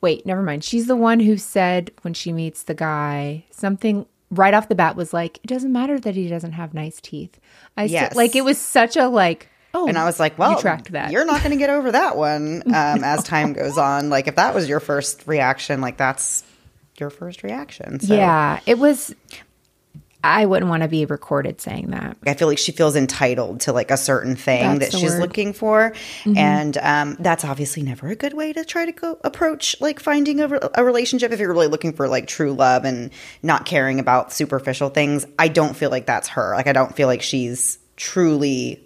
[0.00, 0.62] Wait, never mind.
[0.64, 4.94] She's the one who said when she meets the guy something right off the bat
[4.96, 7.38] was like, "It doesn't matter that he doesn't have nice teeth."
[7.76, 8.08] I Yes.
[8.10, 9.48] said, like it was such a like.
[9.74, 11.10] Oh, And I was like, well, you tracked that.
[11.10, 14.08] you're not going to get over that one um, as time goes on.
[14.08, 16.44] Like, if that was your first reaction, like, that's
[16.98, 18.00] your first reaction.
[18.00, 18.14] So.
[18.14, 19.14] Yeah, it was.
[20.26, 22.16] I wouldn't want to be recorded saying that.
[22.26, 25.20] I feel like she feels entitled to like a certain thing That's that she's word.
[25.20, 29.76] looking for, and um, that's obviously never a good way to try to go approach
[29.80, 33.10] like finding a, re- a relationship if you're really looking for like true love and
[33.42, 35.26] not caring about superficial things.
[35.38, 36.54] I don't feel like that's her.
[36.54, 38.82] Like I don't feel like she's truly.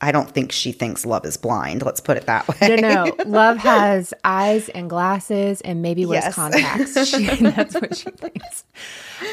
[0.00, 1.82] I don't think she thinks love is blind.
[1.82, 2.56] Let's put it that way.
[2.80, 3.16] No, no.
[3.24, 6.34] Love has eyes and glasses and maybe wears Yes.
[6.34, 6.94] contacts.
[7.10, 8.64] She, that's what she thinks.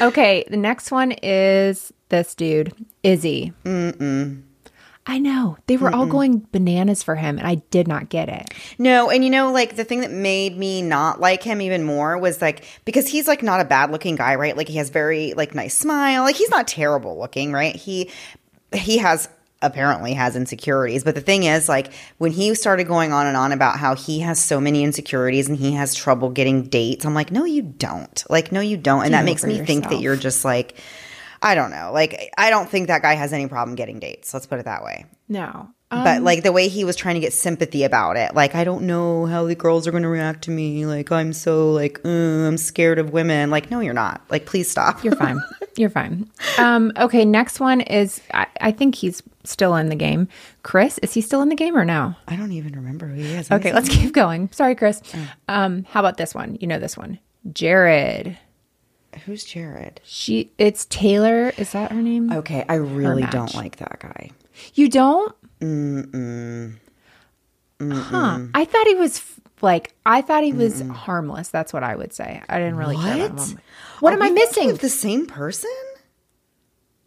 [0.00, 3.52] Okay, the next one is this dude, Izzy.
[3.64, 4.42] Mm-mm.
[5.06, 5.58] I know.
[5.66, 8.46] They were all going bananas for him, and I did not get it.
[8.78, 12.16] No, and you know, like the thing that made me not like him even more
[12.16, 14.56] was like because he's like not a bad looking guy, right?
[14.56, 16.22] Like he has very like nice smile.
[16.22, 17.76] Like he's not terrible looking, right?
[17.76, 18.10] He
[18.72, 19.28] he has
[19.62, 21.04] apparently has insecurities.
[21.04, 24.20] But the thing is, like, when he started going on and on about how he
[24.20, 28.24] has so many insecurities and he has trouble getting dates, I'm like, no, you don't.
[28.28, 29.04] Like, no, you don't.
[29.04, 30.76] And that makes me think that you're just like,
[31.42, 31.90] I don't know.
[31.92, 34.32] Like, I don't think that guy has any problem getting dates.
[34.32, 35.06] Let's put it that way.
[35.28, 35.68] No.
[36.02, 38.82] But like the way he was trying to get sympathy about it, like I don't
[38.82, 40.86] know how the girls are going to react to me.
[40.86, 43.50] Like I'm so like uh, I'm scared of women.
[43.50, 44.22] Like no, you're not.
[44.30, 45.04] Like please stop.
[45.04, 45.40] You're fine.
[45.76, 46.30] You're fine.
[46.56, 50.28] Um, okay, next one is I, I think he's still in the game.
[50.62, 52.14] Chris, is he still in the game or no?
[52.28, 53.50] I don't even remember who he is.
[53.50, 54.50] Okay, let's keep going.
[54.52, 55.02] Sorry, Chris.
[55.48, 56.58] Um, how about this one?
[56.60, 57.18] You know this one.
[57.52, 58.38] Jared.
[59.26, 60.00] Who's Jared?
[60.04, 61.52] She it's Taylor.
[61.56, 62.32] Is that her name?
[62.32, 64.30] Okay, I really don't like that guy.
[64.74, 65.34] You don't?
[65.64, 66.74] Mm-mm.
[67.82, 68.40] Huh.
[68.54, 71.48] I thought he was f- like I thought he was harmless.
[71.48, 72.42] That's what I would say.
[72.48, 73.48] I didn't really care about What?
[73.48, 73.58] him.
[74.00, 74.74] What Are am I missing?
[74.76, 75.70] the same person?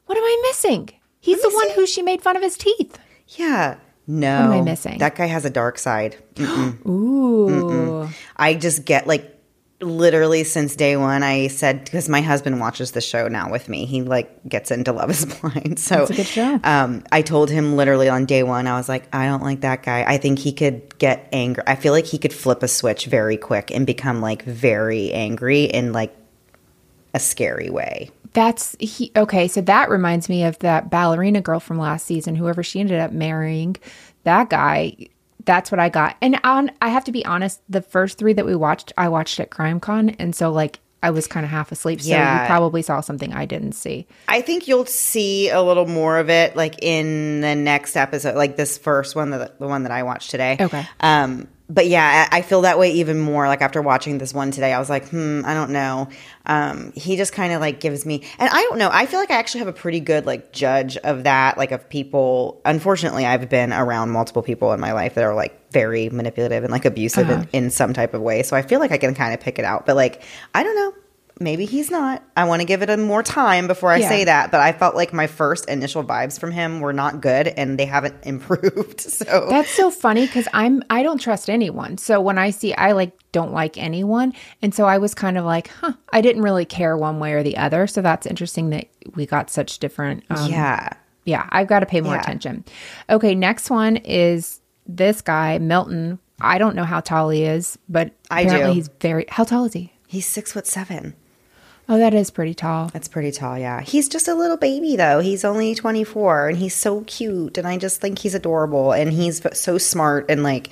[0.05, 0.89] What am I missing?
[1.19, 2.97] He's the one who she made fun of his teeth.
[3.29, 3.77] Yeah.
[4.07, 4.37] No.
[4.41, 4.97] What am I missing?
[4.99, 6.15] That guy has a dark side.
[6.87, 8.07] Ooh.
[8.37, 9.36] I just get like
[9.79, 13.85] literally since day one I said because my husband watches the show now with me.
[13.85, 15.79] He like gets into Love is Blind.
[15.79, 16.59] So a good show.
[16.63, 19.83] Um I told him literally on day one, I was like, I don't like that
[19.83, 20.03] guy.
[20.07, 21.63] I think he could get angry.
[21.67, 25.65] I feel like he could flip a switch very quick and become like very angry
[25.65, 26.15] in like
[27.13, 28.09] a scary way.
[28.33, 32.61] That's he okay, so that reminds me of that ballerina girl from last season, whoever
[32.61, 33.75] she ended up marrying.
[34.23, 35.07] That guy,
[35.45, 36.15] that's what I got.
[36.21, 39.39] And on I have to be honest, the first three that we watched, I watched
[39.39, 42.01] at CrimeCon, and so like I was kind of half asleep.
[42.01, 42.41] So Yeah.
[42.41, 44.07] you probably saw something I didn't see.
[44.27, 48.57] I think you'll see a little more of it like in the next episode, like
[48.57, 50.57] this first one, the, the one that I watched today.
[50.59, 50.83] Okay.
[50.99, 53.47] Um, but yeah, I, feel that way even more.
[53.47, 56.07] Like after watching this one today, I was like, hmm, I don't know.
[56.45, 58.89] Um, he just kind of like gives me, and I don't know.
[58.91, 61.89] I feel like I actually have a pretty good like judge of that, like of
[61.89, 62.61] people.
[62.63, 66.71] Unfortunately, I've been around multiple people in my life that are like very manipulative and
[66.71, 68.43] like abusive in, in some type of way.
[68.43, 69.85] So I feel like I can kind of pick it out.
[69.85, 70.23] But like,
[70.55, 70.93] I don't know.
[71.39, 72.23] Maybe he's not.
[72.35, 74.09] I want to give it a more time before I Yeah.
[74.09, 74.49] say that.
[74.51, 77.85] But I felt like my first initial vibes from him were not good, and they
[77.85, 79.01] haven't improved.
[79.01, 81.97] So That's so funny because I'm I don't trust anyone.
[81.97, 85.45] So when I see I like don't like anyone, and so I was kind of
[85.45, 87.85] like, huh, I didn't really care one way or the other.
[87.87, 90.23] So that's interesting that we got such different.
[90.31, 90.89] Um, yeah,
[91.25, 92.21] Yeah, I've got to pay more Yeah.
[92.21, 92.65] attention.
[93.09, 96.17] Okay, next one is this guy, Milton.
[96.41, 98.75] I don't know how tall he is, but I apparently do.
[98.75, 99.25] he's very.
[99.29, 99.93] How tall is he?
[100.07, 101.13] he's six foot seven.
[101.89, 102.89] Oh, that is pretty tall.
[102.89, 103.81] That's pretty tall, yeah.
[103.81, 105.19] He's just a little baby, though.
[105.19, 107.57] He's only 24 and he's so cute.
[107.57, 108.91] And I just think he's adorable.
[108.91, 110.69] And he's so smart and like,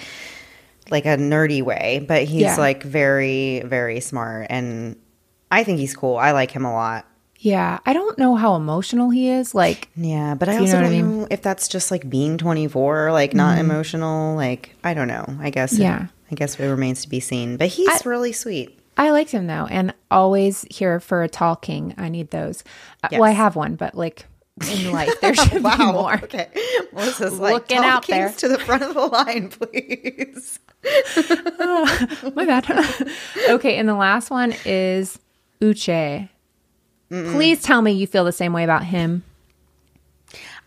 [0.91, 2.57] like a nerdy way, but he's Yeah.
[2.57, 4.47] like very, very smart.
[4.49, 4.97] And
[5.49, 6.17] I think he's cool.
[6.17, 7.05] I like him a lot.
[7.39, 9.53] Yeah, I don't know how emotional he is.
[9.53, 11.19] Like, Yeah, but I also know don't I mean?
[11.21, 13.69] know if that's just like being 24, like not mm-hmm.
[13.69, 14.35] emotional.
[14.35, 15.25] Like, I don't know.
[15.39, 15.77] I guess.
[15.77, 16.07] Yeah.
[16.31, 17.57] I guess it remains to be seen.
[17.57, 18.74] But he's really sweet.
[18.97, 21.93] I liked him though, and always here for a tall king.
[21.97, 22.63] I need those.
[23.03, 24.25] Uh, Well, I have one, but like
[24.69, 26.13] in life, there should be more.
[26.23, 26.47] Okay.
[26.93, 30.59] Melissa's like, Looking "Tall out kings there." to the front of the line, please.
[32.35, 33.09] My bad.
[33.49, 35.19] okay, and the last one is
[35.61, 36.29] Uche.
[37.09, 39.23] Please tell me you feel the same way about him.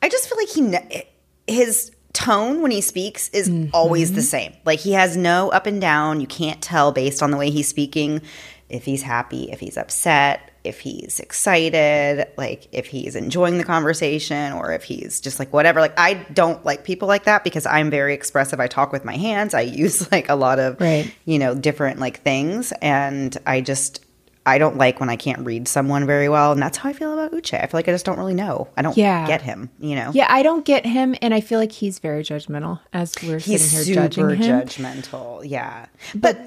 [0.03, 4.27] I just feel like he his tone when he speaks is always the mm-hmm.
[4.27, 4.53] same.
[4.64, 6.21] Like he has no up and down.
[6.21, 8.23] You can't tell based on the way he's speaking
[8.69, 14.53] if he's happy, if he's upset, if he's excited, like if he's enjoying the conversation
[14.53, 15.81] or if he's just like whatever.
[15.81, 18.59] Like I don't like people like that because I'm very expressive.
[18.59, 19.55] I talk with my hands.
[19.55, 21.14] I use like a lot of Right.
[21.25, 24.05] you know different like things and I just
[24.49, 27.12] I don't like when I can't read someone very well, and that's how I feel
[27.12, 27.55] about Uche.
[27.55, 28.68] I feel like I just don't really know.
[28.76, 29.26] I don't Yeah.
[29.26, 30.11] get him, you know.
[30.14, 33.70] Yeah, I don't get him, and I feel like he's very judgmental as we're He's
[33.70, 34.61] sitting here judging him.
[34.62, 35.42] judgmental.
[35.44, 35.86] Yeah.
[36.14, 36.38] But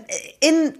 [0.42, 0.78] in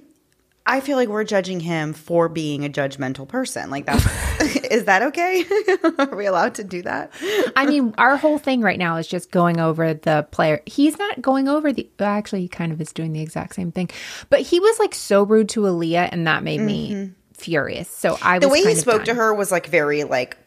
[0.66, 3.70] I feel like we're judging him for being a judgmental person.
[3.70, 4.04] Like that's
[4.86, 5.46] that okay?
[5.98, 7.12] Are we allowed to do that?
[7.56, 10.62] I mean, our whole thing right now is just going over the player.
[10.66, 11.90] He's not going over the.
[12.00, 13.90] Actually, he kind of is doing the exact same thing,
[14.30, 17.90] but he was like so rude to Aaliyah, and that made me furious.
[17.90, 18.42] So I was Mm-hmm.
[18.42, 19.16] The way he spoke done.
[19.16, 20.38] to her was like very like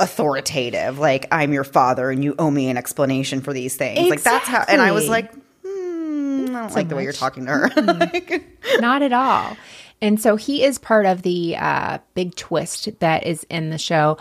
[0.00, 0.98] authoritative.
[0.98, 4.08] Like I'm your father and you owe me an explanation for these things.
[4.08, 5.32] Like that's how and I was like
[6.46, 7.70] Hmm, I don't like the way you're talking to her.
[7.82, 8.44] Like-
[8.80, 9.56] not at all.
[10.00, 14.16] And so he is part of the uh, big twist that is in the show.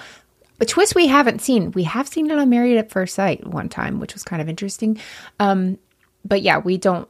[0.60, 1.72] A twist we haven't seen.
[1.74, 4.50] We have seen it on Married at First Sight one time, which was kind of
[4.50, 5.00] interesting.
[5.40, 5.78] Um,
[6.26, 7.08] but yeah, we don't.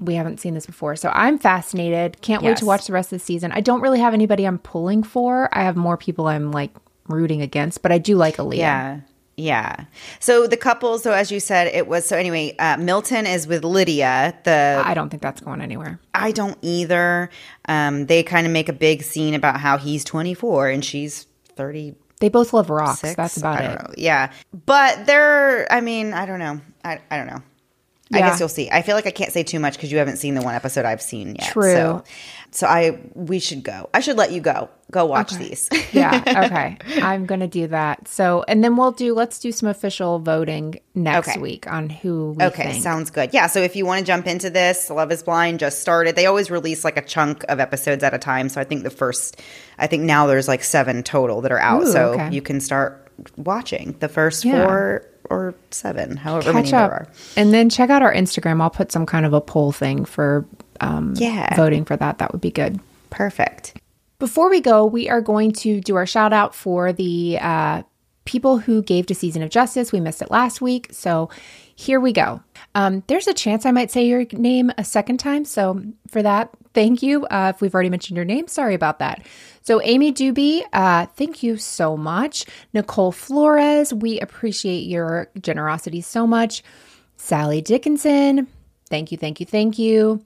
[0.00, 2.22] We haven't seen this before, so I'm fascinated.
[2.22, 3.50] Can't wait to watch the rest of the season.
[3.52, 5.48] I don't really have anybody I'm pulling for.
[5.52, 6.70] I have more people I'm like
[7.08, 8.56] rooting against, but I do like Aaliyah.
[8.56, 9.00] Yeah.
[9.38, 9.84] Yeah.
[10.18, 13.64] So the couple, so as you said, it was so anyway, uh, Milton is with
[13.64, 14.36] Lydia.
[14.42, 16.00] The I don't think that's going anywhere.
[16.12, 17.30] I don't either.
[17.68, 21.94] Um, they kind of make a big scene about how he's 24 and she's 30.
[22.20, 23.14] They both love rocks.
[23.14, 23.82] That's about I don't it.
[23.82, 23.94] know.
[23.96, 24.32] Yeah.
[24.66, 26.60] But they're, I mean, I don't know.
[26.84, 27.42] I, I don't know.
[28.12, 28.70] I guess you'll see.
[28.70, 30.84] I feel like I can't say too much because you haven't seen the one episode
[30.86, 31.52] I've seen yet.
[31.52, 31.72] True.
[31.74, 32.04] So,
[32.50, 33.90] so I we should go.
[33.92, 34.70] I should let you go.
[34.90, 35.48] Go watch Okay.
[35.50, 35.68] these.
[35.92, 36.22] yeah.
[36.48, 36.78] Okay.
[37.02, 38.08] I'm going to do that.
[38.08, 41.38] So, and then we'll do, let's do some official voting next Okay.
[41.38, 42.82] week on who we Okay, think.
[42.82, 43.34] sounds good.
[43.34, 46.16] Yeah, so if you want to jump into this, Love is Blind just started.
[46.16, 48.48] They always release like a chunk of episodes at a time.
[48.48, 49.42] So I think the first,
[49.78, 51.82] I think now there's like seven total that are out.
[51.82, 52.30] Ooh, so okay.
[52.30, 54.64] you can start watching the first Yeah.
[54.64, 56.90] four or seven, however many Catch there up.
[56.92, 57.08] are.
[57.36, 58.60] And then check out our Instagram.
[58.62, 60.46] I'll put some kind of a poll thing for
[60.80, 61.54] um, Yeah.
[61.56, 62.18] voting for that.
[62.18, 62.80] That would be good.
[63.10, 63.74] Perfect.
[64.18, 67.82] Before we go, we are going to do our shout out for the uh,
[68.24, 69.92] people who gave to Season of Justice.
[69.92, 70.88] We missed it last week.
[70.90, 71.30] So
[71.76, 72.42] here we go.
[72.74, 75.44] Um, there's a chance I might say your name a second time.
[75.44, 77.26] So for that, thank you.
[77.26, 79.24] Uh, if we've already mentioned your name, sorry about that.
[79.62, 82.44] So Amy Doobie, uh, thank you so much.
[82.72, 86.62] Nicole Flores, we appreciate your generosity so much.
[87.16, 88.46] Sally Dickinson,
[88.88, 90.22] thank you, thank you, thank you.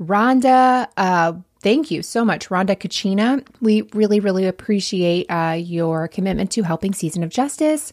[0.00, 1.32] Rhonda, uh,
[1.66, 2.48] thank you so much.
[2.48, 7.92] Rhonda Kachina, we really, really appreciate uh, your commitment to helping Season of Justice.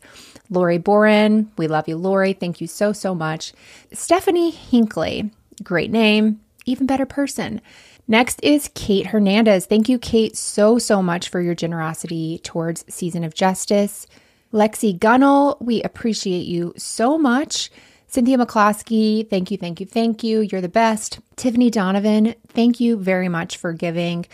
[0.51, 2.33] Lori Boren, we love you, Lori.
[2.33, 3.51] Thank you so, so much.
[3.91, 5.31] Stephanie Hinkley,
[5.63, 7.61] great name, even better person.
[8.07, 9.65] Next is Kate Hernandez.
[9.65, 14.05] Thank you, Kate, so, so much for your generosity towards Season of Justice.
[14.53, 17.71] Lexi Gunnell, we appreciate you so much.
[18.13, 20.41] Cynthia McCloskey, thank you, thank you, thank you.
[20.41, 21.19] You're the best.
[21.35, 24.27] Tiffany Donovan, thank you very much for giving.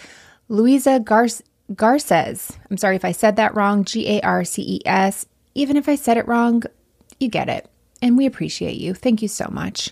[0.49, 1.29] Louisa Gar-
[1.73, 5.25] Garces, I'm sorry if I said that wrong, G A R C E S.
[5.55, 6.63] Even if I said it wrong,
[7.21, 7.69] you get it.
[8.01, 8.93] And we appreciate you.
[8.93, 9.91] Thank you so much.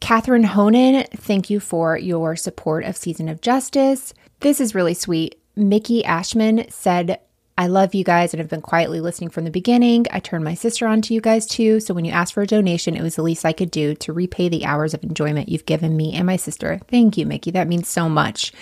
[0.00, 4.14] Catherine Honan, thank you for your support of Season of Justice.
[4.40, 5.38] This is really sweet.
[5.54, 7.20] Mickey Ashman said,
[7.62, 10.06] I love you guys and have been quietly listening from the beginning.
[10.10, 11.78] I turned my sister on to you guys too.
[11.78, 14.12] So when you asked for a donation, it was the least I could do to
[14.12, 16.80] repay the hours of enjoyment you've given me and my sister.
[16.88, 17.52] Thank you, Mickey.
[17.52, 18.52] That means so much.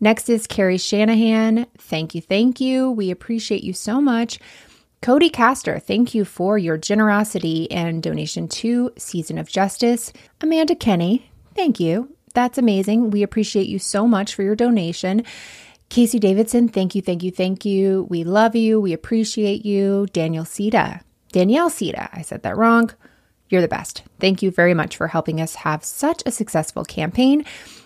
[0.00, 1.66] Next is Carrie Shanahan.
[1.76, 2.22] Thank you.
[2.22, 2.90] Thank you.
[2.90, 4.38] We appreciate you so much.
[5.02, 10.10] Cody Castor, thank you for your generosity and donation to Season of Justice.
[10.40, 12.16] Amanda Kenny, thank you.
[12.32, 13.10] That's amazing.
[13.10, 15.24] We appreciate you so much for your donation.
[15.88, 18.06] Casey Davidson, thank you, thank you, thank you.
[18.10, 18.80] We love you.
[18.80, 20.06] We appreciate you.
[20.12, 21.00] Daniel Sita,
[21.32, 22.90] Danielle Sita, I said that wrong.
[23.48, 24.02] You're the best.
[24.20, 27.44] Thank you very much for helping us have such a successful campaign.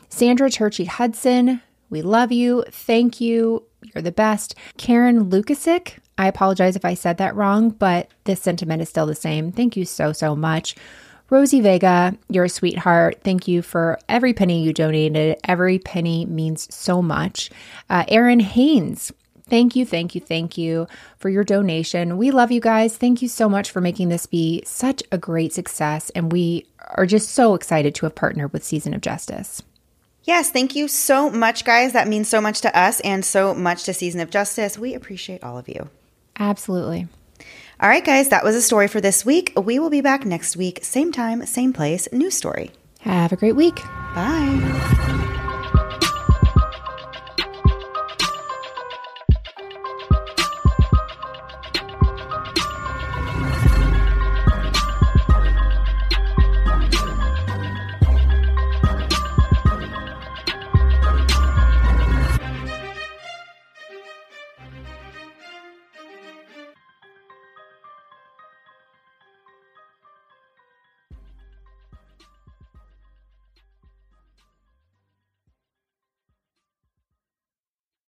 [0.09, 2.64] Sandra Churchy Hudson, we love you.
[2.70, 3.64] Thank you.
[3.82, 4.57] You're the best.
[4.76, 9.14] Karen Lukasik, I apologize if I said that wrong, but this sentiment is still the
[9.14, 9.53] same.
[9.53, 10.74] Thank you so, so much.
[11.33, 13.22] Rosie Vega, you're a sweetheart.
[13.24, 15.39] Thank you for every penny you donated.
[15.45, 17.49] Every penny means so much.
[17.89, 19.11] Uh, Aaron Haynes,
[19.49, 22.18] thank you, thank you, thank you for your donation.
[22.18, 22.99] We love you guys.
[22.99, 26.11] Thank you so much for making this be such a great success.
[26.11, 29.62] And we are just so excited to have partnered with Season of Justice.
[30.24, 31.95] Yes, thank you so much, guys.
[31.95, 34.78] That means so much to us and so much to Season of Justice.
[34.78, 35.89] We appreciate all of you.
[36.39, 37.09] Absolutely.
[37.83, 39.53] All right, guys, that was a story for this week.
[39.57, 42.70] We will be back next week, same time, same place, new story.
[43.01, 43.74] Have a great week.
[44.14, 45.41] Bye.